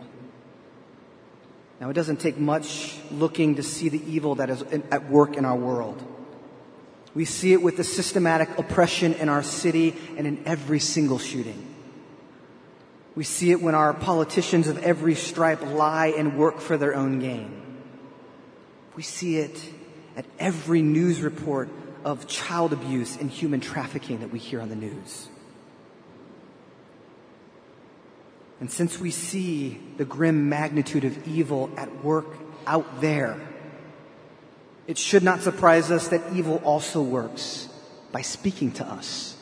Now, 1.81 1.89
it 1.89 1.95
doesn't 1.95 2.21
take 2.21 2.37
much 2.37 2.99
looking 3.11 3.55
to 3.55 3.63
see 3.63 3.89
the 3.89 4.03
evil 4.11 4.35
that 4.35 4.51
is 4.51 4.63
at 4.91 5.09
work 5.09 5.37
in 5.37 5.45
our 5.45 5.57
world. 5.57 6.03
We 7.15 7.25
see 7.25 7.53
it 7.53 7.63
with 7.63 7.77
the 7.77 7.85
systematic 7.85 8.59
oppression 8.59 9.15
in 9.15 9.29
our 9.29 9.43
city 9.43 9.97
and 10.17 10.27
in 10.27 10.43
every 10.45 10.81
single 10.81 11.19
shooting. 11.19 11.68
We 13.19 13.25
see 13.25 13.51
it 13.51 13.61
when 13.61 13.75
our 13.75 13.93
politicians 13.95 14.69
of 14.69 14.79
every 14.85 15.17
stripe 15.17 15.61
lie 15.61 16.15
and 16.17 16.39
work 16.39 16.61
for 16.61 16.77
their 16.77 16.95
own 16.95 17.19
gain. 17.19 17.51
We 18.95 19.03
see 19.03 19.39
it 19.39 19.61
at 20.17 20.25
every 20.39 20.83
news 20.83 21.21
report 21.21 21.69
of 22.05 22.29
child 22.29 22.73
abuse 22.73 23.17
and 23.17 23.29
human 23.29 23.59
trafficking 23.59 24.21
that 24.21 24.31
we 24.31 24.39
hear 24.39 24.61
on 24.61 24.69
the 24.69 24.77
news. 24.77 25.27
And 28.61 28.71
since 28.71 29.01
we 29.01 29.11
see 29.11 29.81
the 29.97 30.05
grim 30.05 30.49
magnitude 30.49 31.03
of 31.03 31.27
evil 31.27 31.71
at 31.77 32.05
work 32.05 32.37
out 32.69 33.01
there, 33.01 33.41
it 34.87 34.97
should 34.97 35.25
not 35.25 35.43
surprise 35.43 35.91
us 35.91 36.07
that 36.07 36.23
evil 36.33 36.63
also 36.63 37.03
works 37.03 37.69
by 38.13 38.23
speaking 38.23 38.71
to 38.75 38.87
us. 38.87 39.38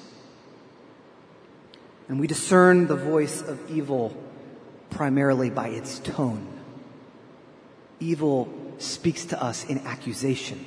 And 2.09 2.21
we 2.21 2.27
discern 2.27 2.87
the 2.87 2.97
voice 2.97 3.43
of 3.43 3.71
evil 3.71 4.17
primarily 4.91 5.51
by 5.51 5.69
its 5.69 5.99
tone. 5.99 6.47
Evil 7.99 8.49
speaks 8.79 9.25
to 9.27 9.43
us 9.43 9.65
in 9.65 9.79
accusation. 9.81 10.65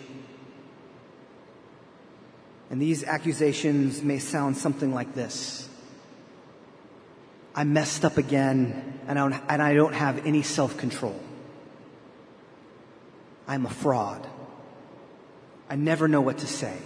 And 2.70 2.82
these 2.82 3.04
accusations 3.04 4.04
may 4.04 4.20
sound 4.20 4.58
something 4.58 4.94
like 4.94 5.16
this. 5.16 5.68
I 7.56 7.64
messed 7.64 8.06
up 8.06 8.18
again 8.18 9.00
and 9.08 9.18
I 9.18 9.22
don't, 9.28 9.44
and 9.50 9.62
I 9.62 9.74
don't 9.74 9.94
have 9.94 10.26
any 10.26 10.44
self 10.44 10.78
control. 10.78 11.20
I'm 13.48 13.66
a 13.66 13.70
fraud. 13.70 14.28
I 15.70 15.76
never 15.76 16.08
know 16.08 16.22
what 16.22 16.40
to 16.40 16.48
say. 16.48 16.78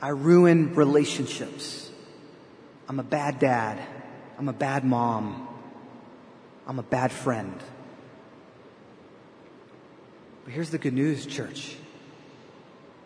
I 0.00 0.08
ruin 0.08 0.74
relationships. 0.74 1.89
I'm 2.90 2.98
a 2.98 3.04
bad 3.04 3.38
dad. 3.38 3.80
I'm 4.36 4.48
a 4.48 4.52
bad 4.52 4.84
mom. 4.84 5.46
I'm 6.66 6.80
a 6.80 6.82
bad 6.82 7.12
friend. 7.12 7.54
But 10.42 10.54
here's 10.54 10.70
the 10.70 10.78
good 10.78 10.94
news, 10.94 11.24
church. 11.24 11.76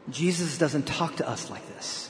Jesus 0.09 0.57
doesn't 0.57 0.87
talk 0.87 1.17
to 1.17 1.29
us 1.29 1.51
like 1.51 1.69
this. 1.77 2.09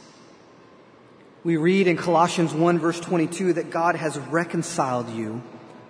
We 1.43 1.57
read 1.57 1.89
in 1.89 1.97
Colossians 1.97 2.55
1 2.55 2.79
verse 2.79 3.01
22 3.01 3.55
that 3.55 3.71
God 3.71 3.97
has 3.97 4.17
reconciled 4.19 5.11
you 5.11 5.43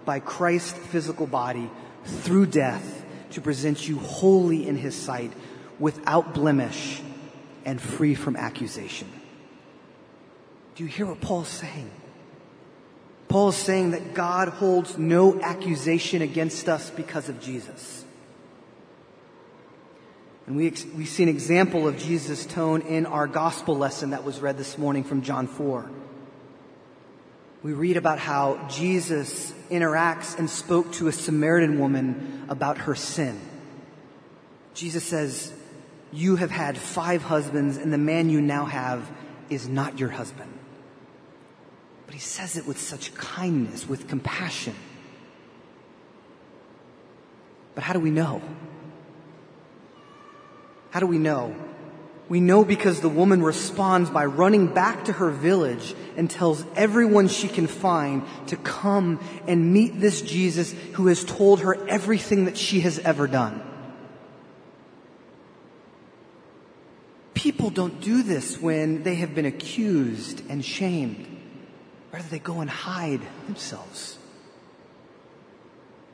by 0.06 0.20
Christ's 0.20 0.78
physical 0.86 1.26
body 1.26 1.70
through 2.06 2.46
death 2.46 3.04
to 3.32 3.42
present 3.42 3.86
you 3.86 3.98
holy 3.98 4.66
in 4.66 4.76
his 4.76 4.94
sight 4.94 5.34
without 5.78 6.32
blemish 6.32 7.02
and 7.66 7.78
free 7.78 8.14
from 8.14 8.36
accusation. 8.36 9.12
Do 10.74 10.82
you 10.82 10.88
hear 10.88 11.06
what 11.06 11.20
Paul's 11.20 11.48
saying? 11.48 11.90
Paul 13.28 13.50
is 13.50 13.56
saying 13.56 13.92
that 13.92 14.14
God 14.14 14.48
holds 14.48 14.98
no 14.98 15.40
accusation 15.40 16.22
against 16.22 16.68
us 16.68 16.90
because 16.90 17.28
of 17.28 17.40
Jesus. 17.40 18.04
And 20.46 20.56
we, 20.56 20.72
we 20.96 21.06
see 21.06 21.22
an 21.22 21.28
example 21.28 21.88
of 21.88 21.96
Jesus' 21.96 22.44
tone 22.44 22.82
in 22.82 23.06
our 23.06 23.26
gospel 23.26 23.76
lesson 23.76 24.10
that 24.10 24.24
was 24.24 24.40
read 24.40 24.58
this 24.58 24.76
morning 24.76 25.04
from 25.04 25.22
John 25.22 25.46
4. 25.46 25.90
We 27.62 27.72
read 27.72 27.96
about 27.96 28.18
how 28.18 28.68
Jesus 28.68 29.52
interacts 29.70 30.38
and 30.38 30.50
spoke 30.50 30.92
to 30.92 31.08
a 31.08 31.12
Samaritan 31.12 31.78
woman 31.78 32.44
about 32.50 32.78
her 32.78 32.94
sin. 32.94 33.40
Jesus 34.74 35.02
says, 35.02 35.50
You 36.12 36.36
have 36.36 36.50
had 36.50 36.76
five 36.76 37.22
husbands, 37.22 37.78
and 37.78 37.90
the 37.90 37.98
man 37.98 38.28
you 38.28 38.42
now 38.42 38.66
have 38.66 39.10
is 39.48 39.66
not 39.66 39.98
your 39.98 40.10
husband. 40.10 40.53
But 42.14 42.20
he 42.20 42.28
says 42.28 42.56
it 42.56 42.64
with 42.64 42.78
such 42.78 43.12
kindness, 43.16 43.88
with 43.88 44.06
compassion. 44.06 44.76
But 47.74 47.82
how 47.82 47.92
do 47.92 47.98
we 47.98 48.10
know? 48.10 48.40
How 50.92 51.00
do 51.00 51.08
we 51.08 51.18
know? 51.18 51.56
We 52.28 52.38
know 52.38 52.64
because 52.64 53.00
the 53.00 53.08
woman 53.08 53.42
responds 53.42 54.10
by 54.10 54.26
running 54.26 54.68
back 54.68 55.06
to 55.06 55.12
her 55.14 55.30
village 55.30 55.92
and 56.16 56.30
tells 56.30 56.64
everyone 56.76 57.26
she 57.26 57.48
can 57.48 57.66
find 57.66 58.22
to 58.46 58.56
come 58.58 59.18
and 59.48 59.72
meet 59.72 59.98
this 59.98 60.22
Jesus 60.22 60.70
who 60.92 61.08
has 61.08 61.24
told 61.24 61.62
her 61.62 61.74
everything 61.88 62.44
that 62.44 62.56
she 62.56 62.78
has 62.82 63.00
ever 63.00 63.26
done. 63.26 63.60
People 67.34 67.70
don't 67.70 68.00
do 68.00 68.22
this 68.22 68.56
when 68.56 69.02
they 69.02 69.16
have 69.16 69.34
been 69.34 69.46
accused 69.46 70.48
and 70.48 70.64
shamed. 70.64 71.33
Rather, 72.14 72.28
they 72.28 72.38
go 72.38 72.60
and 72.60 72.70
hide 72.70 73.22
themselves. 73.46 74.18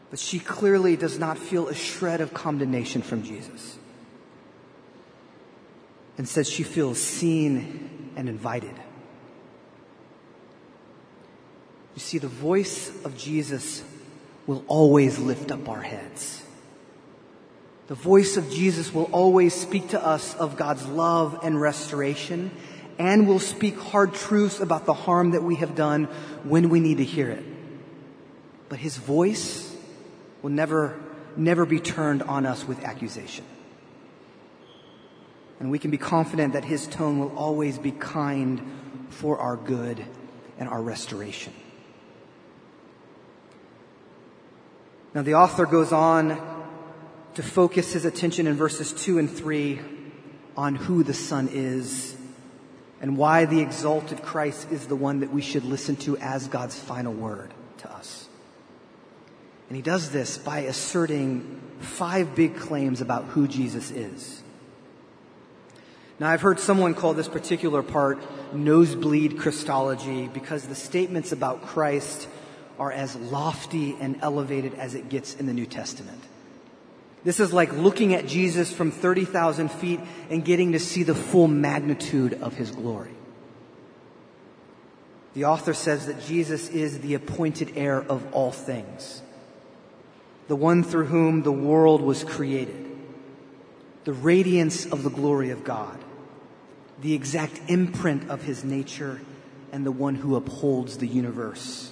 But 0.09 0.19
she 0.19 0.39
clearly 0.39 0.97
does 0.97 1.19
not 1.19 1.37
feel 1.37 1.69
a 1.69 1.75
shred 1.75 2.23
of 2.23 2.33
condemnation 2.33 3.03
from 3.03 3.23
Jesus 3.23 3.77
and 6.17 6.27
says 6.27 6.49
she 6.49 6.63
feels 6.63 6.99
seen 6.99 8.13
and 8.17 8.31
invited. 8.31 8.75
You 11.95 12.01
see, 12.01 12.17
the 12.17 12.29
voice 12.29 12.91
of 13.05 13.19
Jesus 13.19 13.85
will 14.47 14.65
always 14.69 15.19
lift 15.19 15.53
up 15.53 15.69
our 15.69 15.83
heads. 15.83 16.43
The 17.89 17.95
voice 17.95 18.39
of 18.39 18.51
Jesus 18.51 18.95
will 18.95 19.11
always 19.13 19.55
speak 19.55 19.89
to 19.89 20.03
us 20.03 20.35
of 20.37 20.57
God's 20.57 20.87
love 20.87 21.41
and 21.43 21.61
restoration 21.61 22.53
and 23.01 23.27
will 23.27 23.39
speak 23.39 23.79
hard 23.79 24.13
truths 24.13 24.61
about 24.61 24.85
the 24.85 24.93
harm 24.93 25.31
that 25.31 25.43
we 25.43 25.55
have 25.55 25.75
done 25.75 26.05
when 26.45 26.69
we 26.69 26.81
need 26.81 26.99
to 26.99 27.05
hear 27.05 27.31
it. 27.31 27.43
But 28.69 28.79
his 28.79 28.99
voice 28.99 29.75
will 30.43 30.51
never, 30.51 31.01
never 31.35 31.65
be 31.65 31.81
turned 31.81 32.23
on 32.23 32.45
us 32.45 32.69
with 32.69 32.85
accusation. 32.85 33.47
And 35.61 35.71
we 35.71 35.79
can 35.79 35.91
be 35.91 35.97
confident 35.97 36.53
that 36.53 36.67
his 36.67 36.87
tone 36.87 37.19
will 37.19 37.35
always 37.39 37.79
be 37.79 37.91
kind 37.91 38.61
for 39.09 39.39
our 39.39 39.57
good 39.57 40.05
and 40.59 40.69
our 40.69 40.83
restoration. 40.83 41.55
Now, 45.15 45.23
the 45.23 45.35
author 45.37 45.65
goes 45.65 45.91
on 45.91 46.39
to 47.35 47.43
focus 47.43 47.95
his 47.95 48.05
attention 48.05 48.47
in 48.47 48.57
verses 48.57 48.93
2 48.93 49.19
and 49.19 49.31
3 49.31 49.81
on 50.55 50.75
who 50.75 51.03
the 51.03 51.15
Son 51.15 51.49
is 51.51 52.19
and 53.01 53.17
why 53.17 53.47
the 53.47 53.61
exalted 53.61 54.23
Christ 54.23 54.71
is 54.71 54.87
the 54.87 54.97
one 54.97 55.21
that 55.21 55.33
we 55.33 55.41
should 55.41 55.65
listen 55.65 55.97
to 55.97 56.17
as 56.19 56.49
God's 56.49 56.79
final 56.79 57.13
word 57.13 57.53
to 57.79 57.93
us. 57.93 58.29
And 59.69 59.77
he 59.77 59.83
does 59.83 60.11
this 60.11 60.37
by 60.37 60.61
asserting 60.61 61.61
five 61.81 62.35
big 62.35 62.57
claims 62.57 63.01
about 63.01 63.25
who 63.27 63.49
Jesus 63.49 63.91
is. 63.91 64.43
Now, 66.19 66.29
I've 66.29 66.43
heard 66.43 66.61
someone 66.61 66.95
call 66.95 67.15
this 67.15 67.29
particular 67.29 67.83
part 67.83 68.19
nosebleed 68.53 69.39
Christology 69.39 70.29
because 70.29 70.67
the 70.67 70.75
statements 70.75 71.33
about 71.33 71.63
Christ 71.63 72.29
are 72.79 72.93
as 72.93 73.17
lofty 73.17 73.97
and 73.99 74.19
elevated 74.21 74.75
as 74.75 74.95
it 74.95 75.09
gets 75.09 75.35
in 75.35 75.47
the 75.47 75.55
New 75.55 75.67
Testament. 75.67 76.21
This 77.23 77.41
is 77.41 77.53
like 77.53 77.73
looking 77.73 78.15
at 78.15 78.27
Jesus 78.27 78.73
from 78.73 78.91
30,000 78.91 79.71
feet 79.71 80.01
and 80.31 80.45
getting 80.45 80.73
to 80.73 80.79
see 80.79 81.03
the 81.03 81.15
full 81.15 81.49
magnitude 81.49 82.35
of 82.35 82.55
his 82.55 82.71
glory. 82.71 83.13
The 85.35 85.45
author 85.45 85.75
says 85.75 86.07
that 86.07 86.23
Jesus 86.23 86.69
is 86.69 87.01
the 87.01 87.15
appointed 87.15 87.73
heir 87.77 88.01
of 88.01 88.33
all 88.33 88.51
things, 88.51 89.23
the 90.49 90.57
one 90.57 90.83
through 90.83 91.07
whom 91.07 91.43
the 91.43 91.53
world 91.53 92.01
was 92.01 92.25
created, 92.25 92.91
the 94.05 94.13
radiance 94.13 94.87
of 94.87 95.03
the 95.03 95.11
glory 95.11 95.51
of 95.51 95.63
God 95.63 95.99
the 97.01 97.15
exact 97.15 97.61
imprint 97.69 98.31
of 98.31 98.43
his 98.43 98.65
nature 98.65 99.21
and 99.73 99.87
the 99.87 99.93
one 99.93 100.15
who 100.15 100.37
upholds 100.37 100.99
the 100.99 101.07
universe. 101.07 101.90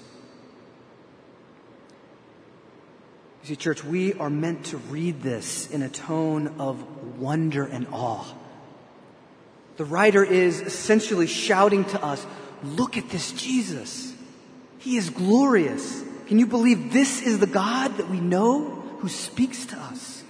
You 3.43 3.49
see, 3.49 3.57
church, 3.57 3.85
we 3.85 4.15
are 4.15 4.31
meant 4.31 4.67
to 4.67 4.77
read 4.77 5.23
this 5.23 5.71
in 5.71 5.83
a 5.83 5.89
tone 5.89 6.57
of 6.59 7.19
wonder 7.19 7.65
and 7.65 7.87
awe. 7.93 8.25
The 9.77 9.85
writer 9.85 10.25
is 10.25 10.61
essentially 10.61 11.29
shouting 11.29 11.85
to 11.87 12.05
us, 12.05 12.27
look 12.65 12.97
at 12.97 13.11
this 13.11 13.33
Jesus. 13.33 14.13
He 14.79 14.97
is 14.97 15.11
glorious. 15.11 16.03
Can 16.27 16.39
you 16.39 16.47
believe 16.47 16.93
this 16.93 17.23
is 17.23 17.39
the 17.39 17.47
God 17.47 17.97
that 17.97 18.11
we 18.11 18.21
know 18.21 18.71
who 18.99 19.09
speaks 19.09 19.67
to 19.67 19.77
us? 19.77 20.25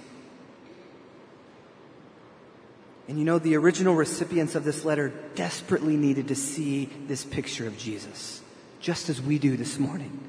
And 3.07 3.17
you 3.17 3.25
know, 3.25 3.39
the 3.39 3.57
original 3.57 3.95
recipients 3.95 4.53
of 4.53 4.63
this 4.63 4.85
letter 4.85 5.11
desperately 5.33 5.97
needed 5.97 6.27
to 6.27 6.35
see 6.35 6.85
this 7.07 7.25
picture 7.25 7.65
of 7.65 7.75
Jesus, 7.75 8.43
just 8.79 9.09
as 9.09 9.19
we 9.19 9.39
do 9.39 9.57
this 9.57 9.79
morning. 9.79 10.28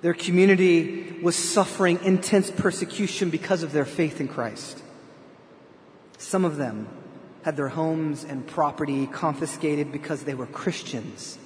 Their 0.00 0.14
community 0.14 1.18
was 1.22 1.34
suffering 1.34 1.98
intense 2.04 2.50
persecution 2.50 3.30
because 3.30 3.62
of 3.62 3.72
their 3.72 3.84
faith 3.84 4.20
in 4.20 4.28
Christ. 4.28 4.82
Some 6.18 6.44
of 6.44 6.56
them 6.56 6.88
had 7.42 7.56
their 7.56 7.68
homes 7.68 8.24
and 8.24 8.46
property 8.46 9.06
confiscated 9.06 9.90
because 9.90 10.24
they 10.24 10.34
were 10.34 10.46
Christians, 10.46 11.38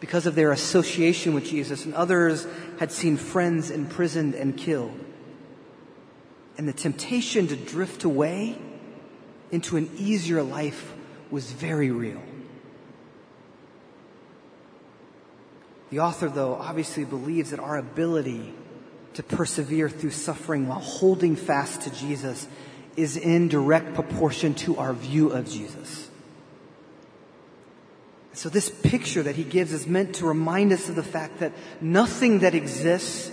because 0.00 0.26
of 0.26 0.34
their 0.34 0.52
association 0.52 1.34
with 1.34 1.44
Jesus, 1.44 1.84
and 1.84 1.94
others 1.94 2.46
had 2.78 2.90
seen 2.90 3.16
friends 3.16 3.70
imprisoned 3.70 4.34
and 4.34 4.56
killed. 4.56 4.98
And 6.56 6.66
the 6.66 6.72
temptation 6.72 7.46
to 7.48 7.56
drift 7.56 8.04
away 8.04 8.58
into 9.50 9.76
an 9.76 9.90
easier 9.96 10.42
life 10.42 10.92
was 11.30 11.52
very 11.52 11.90
real. 11.90 12.22
The 15.90 16.00
author, 16.00 16.28
though, 16.28 16.54
obviously 16.54 17.04
believes 17.04 17.50
that 17.50 17.60
our 17.60 17.78
ability 17.78 18.52
to 19.14 19.22
persevere 19.22 19.88
through 19.88 20.10
suffering 20.10 20.68
while 20.68 20.80
holding 20.80 21.34
fast 21.34 21.82
to 21.82 21.90
Jesus 21.90 22.46
is 22.96 23.16
in 23.16 23.48
direct 23.48 23.94
proportion 23.94 24.54
to 24.54 24.76
our 24.76 24.92
view 24.92 25.30
of 25.30 25.48
Jesus. 25.48 26.10
So 28.34 28.48
this 28.48 28.68
picture 28.68 29.22
that 29.22 29.34
he 29.34 29.42
gives 29.44 29.72
is 29.72 29.86
meant 29.86 30.16
to 30.16 30.26
remind 30.26 30.72
us 30.72 30.88
of 30.88 30.94
the 30.94 31.02
fact 31.02 31.40
that 31.40 31.52
nothing 31.80 32.40
that 32.40 32.54
exists 32.54 33.32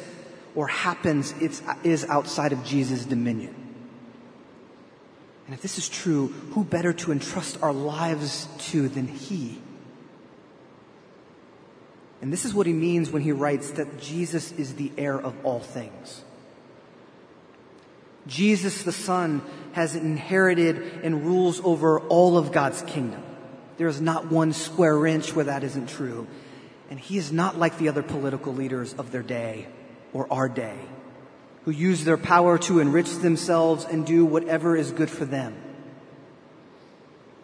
or 0.56 0.68
happens 0.68 1.34
is 1.42 2.06
outside 2.10 2.54
of 2.54 2.64
Jesus' 2.64 3.06
dominion. 3.06 3.54
And 5.46 5.54
if 5.54 5.62
this 5.62 5.78
is 5.78 5.88
true, 5.88 6.30
who 6.54 6.64
better 6.64 6.94
to 6.94 7.12
entrust 7.12 7.62
our 7.62 7.74
lives 7.74 8.48
to 8.70 8.90
than 8.90 9.08
He? 9.08 9.62
And 12.26 12.34
this 12.34 12.44
is 12.44 12.56
what 12.56 12.66
he 12.66 12.74
means 12.74 13.12
when 13.12 13.22
he 13.22 13.32
writes 13.32 13.70
that 13.74 14.00
Jesus 14.00 14.52
is 14.54 14.74
the 14.74 14.92
heir 14.98 15.16
of 15.16 15.36
all 15.46 15.60
things. 15.60 16.24
Jesus 18.26 18.82
the 18.82 18.92
Son 18.92 19.44
has 19.74 19.96
inherited 19.96 21.02
and 21.04 21.24
rules 21.24 21.62
over 21.64 22.00
all 22.00 22.40
of 22.40 22.52
God's 22.52 22.82
kingdom. 22.82 23.22
There 23.78 23.88
is 23.88 24.02
not 24.02 24.32
one 24.32 24.54
square 24.54 25.06
inch 25.06 25.36
where 25.36 25.46
that 25.46 25.64
isn't 25.64 25.88
true. 25.88 26.26
And 26.90 27.00
he 27.00 27.20
is 27.20 27.32
not 27.32 27.60
like 27.60 27.78
the 27.78 27.90
other 27.90 28.02
political 28.02 28.56
leaders 28.56 28.96
of 28.96 29.12
their 29.12 29.22
day 29.22 29.68
or 30.12 30.26
our 30.34 30.50
day 30.50 30.80
who 31.66 31.70
use 31.70 32.06
their 32.06 32.18
power 32.18 32.58
to 32.58 32.80
enrich 32.80 33.18
themselves 33.18 33.86
and 33.86 34.04
do 34.04 34.26
whatever 34.26 34.76
is 34.76 34.92
good 34.92 35.12
for 35.12 35.26
them. 35.26 35.56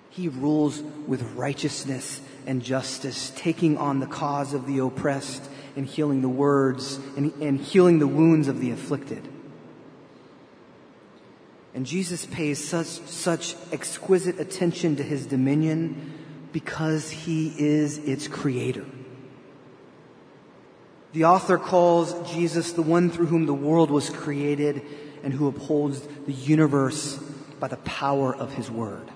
He 0.09 0.27
rules 0.27 0.81
with 1.05 1.21
righteousness 1.33 2.19
and 2.45 2.61
justice, 2.61 3.31
taking 3.35 3.77
on 3.77 3.99
the 3.99 4.07
cause 4.07 4.53
of 4.53 4.65
the 4.67 4.79
oppressed 4.79 5.49
and 5.75 5.85
healing 5.85 6.21
the 6.21 6.29
words 6.29 6.97
and, 7.15 7.33
and 7.41 7.59
healing 7.59 7.99
the 7.99 8.07
wounds 8.07 8.47
of 8.47 8.59
the 8.59 8.71
afflicted. 8.71 9.27
And 11.73 11.85
Jesus 11.85 12.25
pays 12.25 12.63
such, 12.63 12.85
such 12.85 13.55
exquisite 13.71 14.39
attention 14.39 14.97
to 14.97 15.03
his 15.03 15.25
dominion 15.25 16.13
because 16.51 17.09
he 17.09 17.53
is 17.57 17.97
its 17.99 18.27
creator. 18.27 18.85
The 21.13 21.25
author 21.25 21.57
calls 21.57 22.31
Jesus 22.31 22.73
the 22.73 22.81
one 22.81 23.09
through 23.09 23.27
whom 23.27 23.45
the 23.45 23.53
world 23.53 23.91
was 23.91 24.09
created 24.09 24.81
and 25.23 25.33
who 25.33 25.47
upholds 25.47 26.01
the 26.25 26.33
universe 26.33 27.17
by 27.59 27.67
the 27.67 27.77
power 27.77 28.35
of 28.35 28.53
his 28.53 28.71
word. 28.71 29.09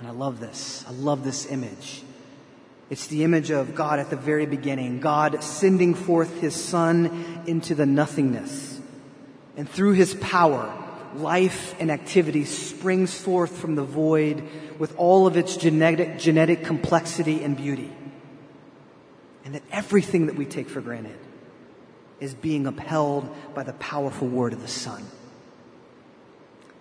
And 0.00 0.08
I 0.08 0.12
love 0.12 0.40
this. 0.40 0.82
I 0.88 0.92
love 0.92 1.24
this 1.24 1.46
image. 1.46 2.02
It's 2.88 3.06
the 3.06 3.22
image 3.22 3.50
of 3.50 3.74
God 3.74 4.00
at 4.00 4.10
the 4.10 4.16
very 4.16 4.46
beginning, 4.46 4.98
God 4.98 5.44
sending 5.44 5.94
forth 5.94 6.40
his 6.40 6.56
son 6.56 7.42
into 7.46 7.74
the 7.74 7.86
nothingness. 7.86 8.80
And 9.56 9.68
through 9.68 9.92
his 9.92 10.14
power, 10.14 10.74
life 11.14 11.74
and 11.78 11.90
activity 11.90 12.46
springs 12.46 13.14
forth 13.14 13.58
from 13.58 13.74
the 13.74 13.84
void 13.84 14.42
with 14.78 14.96
all 14.96 15.26
of 15.26 15.36
its 15.36 15.56
genetic, 15.56 16.18
genetic 16.18 16.64
complexity 16.64 17.44
and 17.44 17.56
beauty. 17.56 17.92
And 19.44 19.54
that 19.54 19.62
everything 19.70 20.26
that 20.26 20.36
we 20.36 20.46
take 20.46 20.68
for 20.68 20.80
granted 20.80 21.18
is 22.20 22.34
being 22.34 22.66
upheld 22.66 23.28
by 23.54 23.64
the 23.64 23.72
powerful 23.74 24.28
word 24.28 24.54
of 24.54 24.62
the 24.62 24.68
Son. 24.68 25.04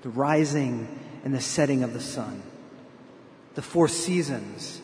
The 0.03 0.09
rising 0.09 0.87
and 1.25 1.33
the 1.33 1.41
setting 1.41 1.83
of 1.83 1.93
the 1.93 2.01
sun 2.01 2.41
the 3.59 3.63
four 3.63 3.89
seasons, 3.89 4.79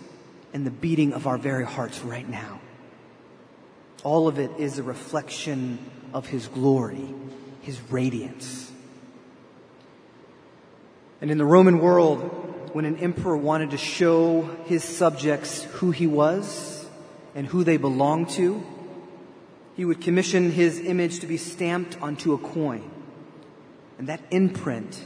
and 0.53 0.67
the 0.67 0.69
beating 0.69 1.13
of 1.13 1.27
our 1.27 1.38
very 1.38 1.63
hearts 1.63 2.01
right 2.01 2.27
now. 2.27 2.59
All 4.03 4.27
of 4.27 4.38
it 4.38 4.51
is 4.57 4.77
a 4.77 4.83
reflection 4.83 5.79
of 6.13 6.27
His 6.27 6.49
glory, 6.49 7.07
His 7.61 7.79
radiance. 7.89 8.69
And 11.21 11.31
in 11.31 11.38
the 11.38 11.45
Roman 11.45 11.79
world, 11.79 12.19
when 12.73 12.83
an 12.83 12.97
emperor 12.97 13.38
wanted 13.38 13.71
to 13.71 13.77
show 13.77 14.41
his 14.65 14.83
subjects 14.83 15.63
who 15.75 15.91
he 15.91 16.05
was 16.05 16.85
and 17.33 17.47
who 17.47 17.63
they 17.63 17.77
belonged 17.77 18.27
to, 18.31 18.61
he 19.77 19.85
would 19.85 20.01
commission 20.01 20.51
his 20.51 20.81
image 20.81 21.21
to 21.21 21.27
be 21.27 21.38
stamped 21.38 21.97
onto 22.01 22.33
a 22.33 22.38
coin. 22.38 22.91
And 23.97 24.09
that 24.09 24.19
imprint 24.31 25.01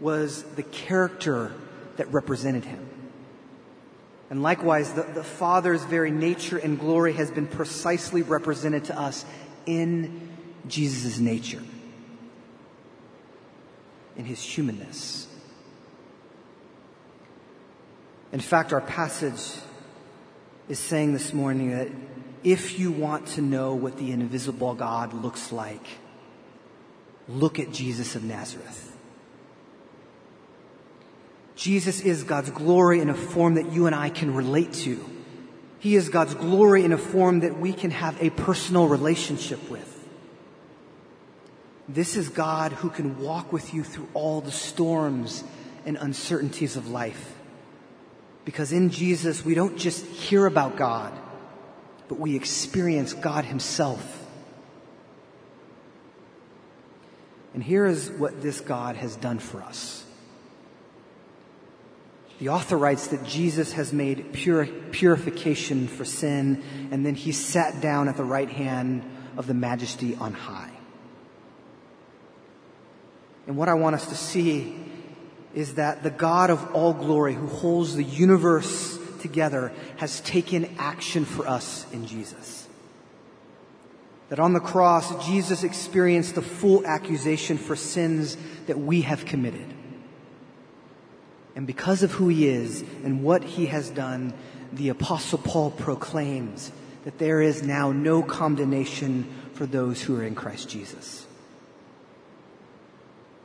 was 0.00 0.42
the 0.56 0.62
character 0.62 1.52
that 1.96 2.10
represented 2.10 2.64
him. 2.64 2.88
And 4.34 4.42
likewise, 4.42 4.92
the, 4.94 5.04
the 5.04 5.22
Father's 5.22 5.84
very 5.84 6.10
nature 6.10 6.58
and 6.58 6.76
glory 6.76 7.12
has 7.12 7.30
been 7.30 7.46
precisely 7.46 8.22
represented 8.22 8.86
to 8.86 8.98
us 8.98 9.24
in 9.64 10.28
Jesus' 10.66 11.20
nature, 11.20 11.62
in 14.16 14.24
his 14.24 14.42
humanness. 14.42 15.28
In 18.32 18.40
fact, 18.40 18.72
our 18.72 18.80
passage 18.80 19.60
is 20.68 20.80
saying 20.80 21.12
this 21.12 21.32
morning 21.32 21.70
that 21.70 21.88
if 22.42 22.76
you 22.76 22.90
want 22.90 23.28
to 23.28 23.40
know 23.40 23.76
what 23.76 23.98
the 23.98 24.10
invisible 24.10 24.74
God 24.74 25.14
looks 25.14 25.52
like, 25.52 25.86
look 27.28 27.60
at 27.60 27.70
Jesus 27.70 28.16
of 28.16 28.24
Nazareth. 28.24 28.93
Jesus 31.56 32.00
is 32.00 32.24
God's 32.24 32.50
glory 32.50 33.00
in 33.00 33.10
a 33.10 33.14
form 33.14 33.54
that 33.54 33.72
you 33.72 33.86
and 33.86 33.94
I 33.94 34.10
can 34.10 34.34
relate 34.34 34.72
to. 34.72 35.04
He 35.78 35.96
is 35.96 36.08
God's 36.08 36.34
glory 36.34 36.84
in 36.84 36.92
a 36.92 36.98
form 36.98 37.40
that 37.40 37.58
we 37.58 37.72
can 37.72 37.90
have 37.90 38.20
a 38.22 38.30
personal 38.30 38.88
relationship 38.88 39.70
with. 39.70 39.90
This 41.88 42.16
is 42.16 42.30
God 42.30 42.72
who 42.72 42.88
can 42.88 43.18
walk 43.20 43.52
with 43.52 43.74
you 43.74 43.84
through 43.84 44.08
all 44.14 44.40
the 44.40 44.50
storms 44.50 45.44
and 45.84 45.98
uncertainties 45.98 46.76
of 46.76 46.88
life. 46.88 47.34
Because 48.44 48.72
in 48.72 48.90
Jesus, 48.90 49.44
we 49.44 49.54
don't 49.54 49.76
just 49.76 50.04
hear 50.06 50.46
about 50.46 50.76
God, 50.76 51.12
but 52.08 52.18
we 52.18 52.34
experience 52.34 53.12
God 53.12 53.44
Himself. 53.44 54.26
And 57.52 57.62
here 57.62 57.86
is 57.86 58.10
what 58.10 58.42
this 58.42 58.60
God 58.60 58.96
has 58.96 59.16
done 59.16 59.38
for 59.38 59.62
us. 59.62 60.03
The 62.40 62.48
author 62.48 62.76
writes 62.76 63.08
that 63.08 63.24
Jesus 63.24 63.72
has 63.74 63.92
made 63.92 64.32
purification 64.32 65.86
for 65.86 66.04
sin, 66.04 66.62
and 66.90 67.06
then 67.06 67.14
he 67.14 67.32
sat 67.32 67.80
down 67.80 68.08
at 68.08 68.16
the 68.16 68.24
right 68.24 68.50
hand 68.50 69.04
of 69.36 69.46
the 69.46 69.54
majesty 69.54 70.16
on 70.16 70.32
high. 70.32 70.72
And 73.46 73.56
what 73.56 73.68
I 73.68 73.74
want 73.74 73.94
us 73.94 74.06
to 74.08 74.16
see 74.16 74.74
is 75.54 75.74
that 75.74 76.02
the 76.02 76.10
God 76.10 76.50
of 76.50 76.72
all 76.72 76.92
glory, 76.92 77.34
who 77.34 77.46
holds 77.46 77.94
the 77.94 78.02
universe 78.02 78.98
together, 79.20 79.72
has 79.98 80.20
taken 80.22 80.74
action 80.78 81.24
for 81.24 81.46
us 81.46 81.86
in 81.92 82.06
Jesus. 82.06 82.66
That 84.30 84.40
on 84.40 84.54
the 84.54 84.60
cross, 84.60 85.26
Jesus 85.26 85.62
experienced 85.62 86.34
the 86.34 86.42
full 86.42 86.84
accusation 86.84 87.58
for 87.58 87.76
sins 87.76 88.36
that 88.66 88.78
we 88.78 89.02
have 89.02 89.24
committed. 89.24 89.72
And 91.56 91.66
because 91.66 92.02
of 92.02 92.12
who 92.12 92.28
he 92.28 92.48
is 92.48 92.82
and 93.04 93.22
what 93.22 93.44
he 93.44 93.66
has 93.66 93.90
done, 93.90 94.34
the 94.72 94.88
apostle 94.88 95.38
Paul 95.38 95.70
proclaims 95.70 96.72
that 97.04 97.18
there 97.18 97.40
is 97.40 97.62
now 97.62 97.92
no 97.92 98.22
condemnation 98.22 99.32
for 99.52 99.66
those 99.66 100.02
who 100.02 100.16
are 100.16 100.24
in 100.24 100.34
Christ 100.34 100.68
Jesus. 100.68 101.26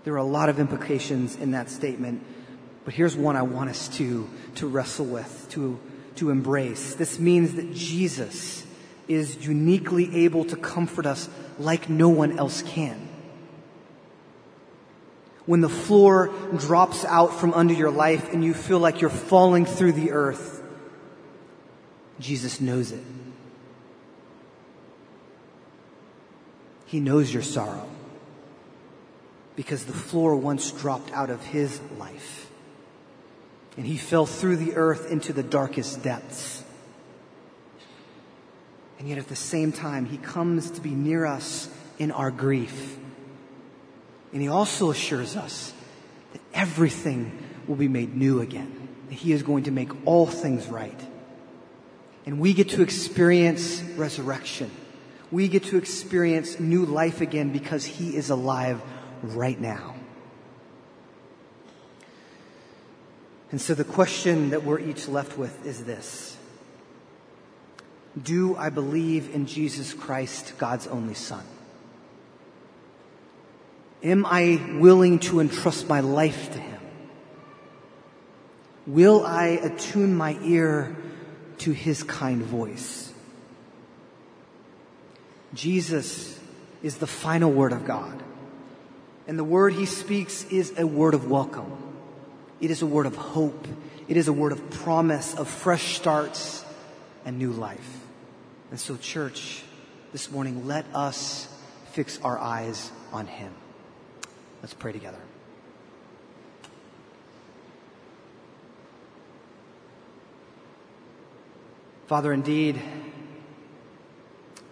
There 0.05 0.13
are 0.13 0.17
a 0.17 0.23
lot 0.23 0.49
of 0.49 0.59
implications 0.59 1.35
in 1.35 1.51
that 1.51 1.69
statement, 1.69 2.23
but 2.85 2.93
here's 2.93 3.15
one 3.15 3.35
I 3.35 3.43
want 3.43 3.69
us 3.69 3.89
to, 3.97 4.27
to 4.55 4.67
wrestle 4.67 5.05
with, 5.05 5.47
to, 5.51 5.79
to 6.15 6.31
embrace. 6.31 6.95
This 6.95 7.19
means 7.19 7.53
that 7.55 7.73
Jesus 7.73 8.65
is 9.07 9.45
uniquely 9.45 10.23
able 10.23 10.45
to 10.45 10.55
comfort 10.55 11.05
us 11.05 11.29
like 11.59 11.89
no 11.89 12.09
one 12.09 12.39
else 12.39 12.61
can 12.61 13.08
when 15.49 15.61
the 15.61 15.67
floor 15.67 16.27
drops 16.57 17.03
out 17.05 17.33
from 17.33 17.55
under 17.55 17.73
your 17.73 17.89
life 17.89 18.31
and 18.31 18.43
you 18.43 18.53
feel 18.53 18.77
like 18.77 19.01
you're 19.01 19.09
falling 19.09 19.65
through 19.65 19.91
the 19.91 20.11
earth, 20.11 20.61
Jesus 22.19 22.61
knows 22.61 22.91
it. 22.91 23.03
He 26.85 26.99
knows 26.99 27.33
your 27.33 27.41
sorrow 27.41 27.89
because 29.55 29.85
the 29.85 29.93
floor 29.93 30.35
once 30.35 30.69
dropped 30.69 31.11
out 31.13 31.31
of 31.31 31.43
his 31.43 31.81
life 31.97 32.51
and 33.75 33.87
he 33.87 33.97
fell 33.97 34.27
through 34.27 34.57
the 34.57 34.75
earth 34.75 35.11
into 35.11 35.33
the 35.33 35.41
darkest 35.41 36.03
depths. 36.03 36.63
And 38.99 39.09
yet 39.09 39.17
at 39.17 39.29
the 39.29 39.35
same 39.35 39.71
time, 39.71 40.05
he 40.05 40.17
comes 40.17 40.69
to 40.69 40.79
be 40.79 40.91
near 40.91 41.25
us 41.25 41.71
in 41.97 42.11
our 42.11 42.29
grief 42.29 42.99
and 44.31 44.41
he 44.41 44.47
also 44.47 44.91
assures 44.91 45.35
us 45.35 45.73
that 46.33 46.41
everything 46.53 47.37
will 47.67 47.75
be 47.75 47.87
made 47.87 48.15
new 48.15 48.41
again, 48.41 48.89
that 49.09 49.15
he 49.15 49.31
is 49.31 49.43
going 49.43 49.63
to 49.63 49.71
make 49.71 49.89
all 50.05 50.27
things 50.27 50.67
right. 50.67 50.99
And 52.25 52.39
we 52.39 52.53
get 52.53 52.69
to 52.69 52.81
experience 52.81 53.81
resurrection. 53.81 54.69
We 55.31 55.47
get 55.47 55.63
to 55.65 55.77
experience 55.77 56.59
new 56.59 56.85
life 56.85 57.21
again 57.21 57.51
because 57.51 57.85
he 57.85 58.15
is 58.15 58.29
alive 58.29 58.81
right 59.23 59.59
now. 59.59 59.95
And 63.51 63.59
so 63.59 63.73
the 63.73 63.83
question 63.83 64.51
that 64.51 64.63
we're 64.63 64.79
each 64.79 65.07
left 65.07 65.37
with 65.37 65.65
is 65.65 65.85
this. 65.85 66.37
Do 68.21 68.55
I 68.55 68.69
believe 68.69 69.33
in 69.33 69.45
Jesus 69.45 69.93
Christ, 69.93 70.53
God's 70.57 70.87
only 70.87 71.13
Son? 71.13 71.43
Am 74.01 74.25
I 74.25 74.77
willing 74.79 75.19
to 75.19 75.39
entrust 75.39 75.89
my 75.89 75.99
life 75.99 76.53
to 76.53 76.59
Him? 76.59 76.79
Will 78.87 79.25
I 79.25 79.47
attune 79.47 80.15
my 80.15 80.37
ear 80.41 80.95
to 81.59 81.71
His 81.71 82.03
kind 82.03 82.41
voice? 82.41 83.13
Jesus 85.53 86.39
is 86.81 86.97
the 86.97 87.07
final 87.07 87.51
word 87.51 87.73
of 87.73 87.85
God. 87.85 88.23
And 89.27 89.37
the 89.37 89.43
word 89.43 89.73
He 89.73 89.85
speaks 89.85 90.45
is 90.45 90.73
a 90.77 90.87
word 90.87 91.13
of 91.13 91.29
welcome. 91.29 91.71
It 92.61 92.71
is 92.71 92.81
a 92.81 92.85
word 92.85 93.05
of 93.05 93.15
hope. 93.15 93.67
It 94.07 94.17
is 94.17 94.27
a 94.27 94.33
word 94.33 94.53
of 94.53 94.69
promise, 94.69 95.35
of 95.35 95.47
fresh 95.47 95.97
starts 95.97 96.63
and 97.25 97.37
new 97.37 97.51
life. 97.51 97.99
And 98.71 98.79
so, 98.79 98.95
church, 98.97 99.61
this 100.13 100.31
morning, 100.31 100.67
let 100.67 100.85
us 100.95 101.47
fix 101.91 102.19
our 102.21 102.39
eyes 102.39 102.91
on 103.11 103.27
Him. 103.27 103.53
Let's 104.61 104.73
pray 104.73 104.91
together. 104.91 105.19
Father, 112.07 112.33
indeed, 112.33 112.81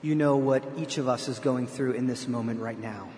you 0.02 0.15
know 0.15 0.38
what 0.38 0.63
each 0.76 0.97
of 0.97 1.08
us 1.08 1.28
is 1.28 1.38
going 1.38 1.67
through 1.67 1.91
in 1.91 2.08
this 2.08 2.28
moment 2.28 2.62
right 2.62 2.80
now. 2.80 3.10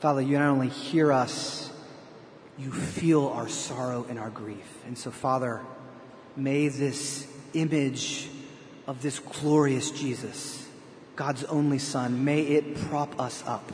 Father, 0.00 0.20
you 0.20 0.38
not 0.38 0.48
only 0.48 0.68
hear 0.68 1.12
us, 1.12 1.72
you 2.58 2.72
feel 2.72 3.28
our 3.28 3.48
sorrow 3.48 4.04
and 4.08 4.18
our 4.18 4.30
grief. 4.30 4.84
And 4.86 4.98
so, 4.98 5.10
Father, 5.10 5.60
may 6.36 6.68
this 6.68 7.26
image 7.54 8.28
of 8.86 9.00
this 9.00 9.18
glorious 9.20 9.90
Jesus, 9.90 10.66
God's 11.16 11.44
only 11.44 11.78
Son, 11.78 12.24
may 12.24 12.42
it 12.42 12.74
prop 12.88 13.18
us 13.20 13.42
up. 13.46 13.70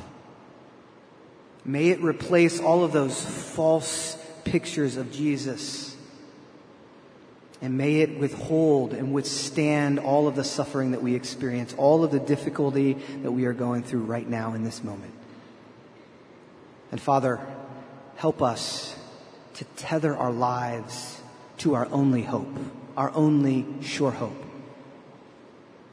May 1.64 1.88
it 1.88 2.03
replace 2.03 2.61
all 2.61 2.85
of 2.85 2.92
those 2.92 3.20
false 3.55 4.16
pictures 4.44 4.96
of 4.96 5.12
Jesus. 5.12 5.96
And 7.62 7.77
may 7.77 8.01
it 8.01 8.18
withhold 8.18 8.94
and 8.94 9.12
withstand 9.12 9.99
all 9.99 10.27
of 10.27 10.35
the 10.35 10.44
suffering 10.44 10.92
that 10.92 11.03
we 11.03 11.14
experience, 11.14 11.75
all 11.77 12.05
of 12.05 12.11
the 12.11 12.20
difficulty 12.20 12.94
that 13.23 13.33
we 13.33 13.44
are 13.44 13.53
going 13.53 13.83
through 13.83 14.05
right 14.05 14.27
now 14.27 14.55
in 14.55 14.64
this 14.64 14.83
moment. 14.83 15.12
And 16.90 17.01
Father, 17.01 17.38
help 18.16 18.42
us 18.42 18.96
to 19.55 19.64
tether 19.77 20.16
our 20.16 20.33
lives 20.33 21.20
to 21.59 21.75
our 21.75 21.87
only 21.90 22.23
hope, 22.23 22.49
our 22.96 23.11
only 23.12 23.66
sure 23.83 24.11
hope. 24.11 24.42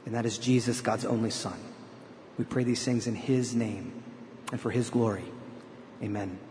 And 0.06 0.14
that 0.14 0.24
is 0.24 0.38
Jesus, 0.38 0.80
God's 0.80 1.04
only 1.04 1.30
Son. 1.30 1.58
We 2.38 2.44
pray 2.46 2.64
these 2.64 2.82
things 2.82 3.06
in 3.06 3.14
His 3.14 3.54
name 3.54 3.92
and 4.50 4.58
for 4.58 4.70
His 4.70 4.88
glory. 4.88 5.24
Amen. 6.02 6.47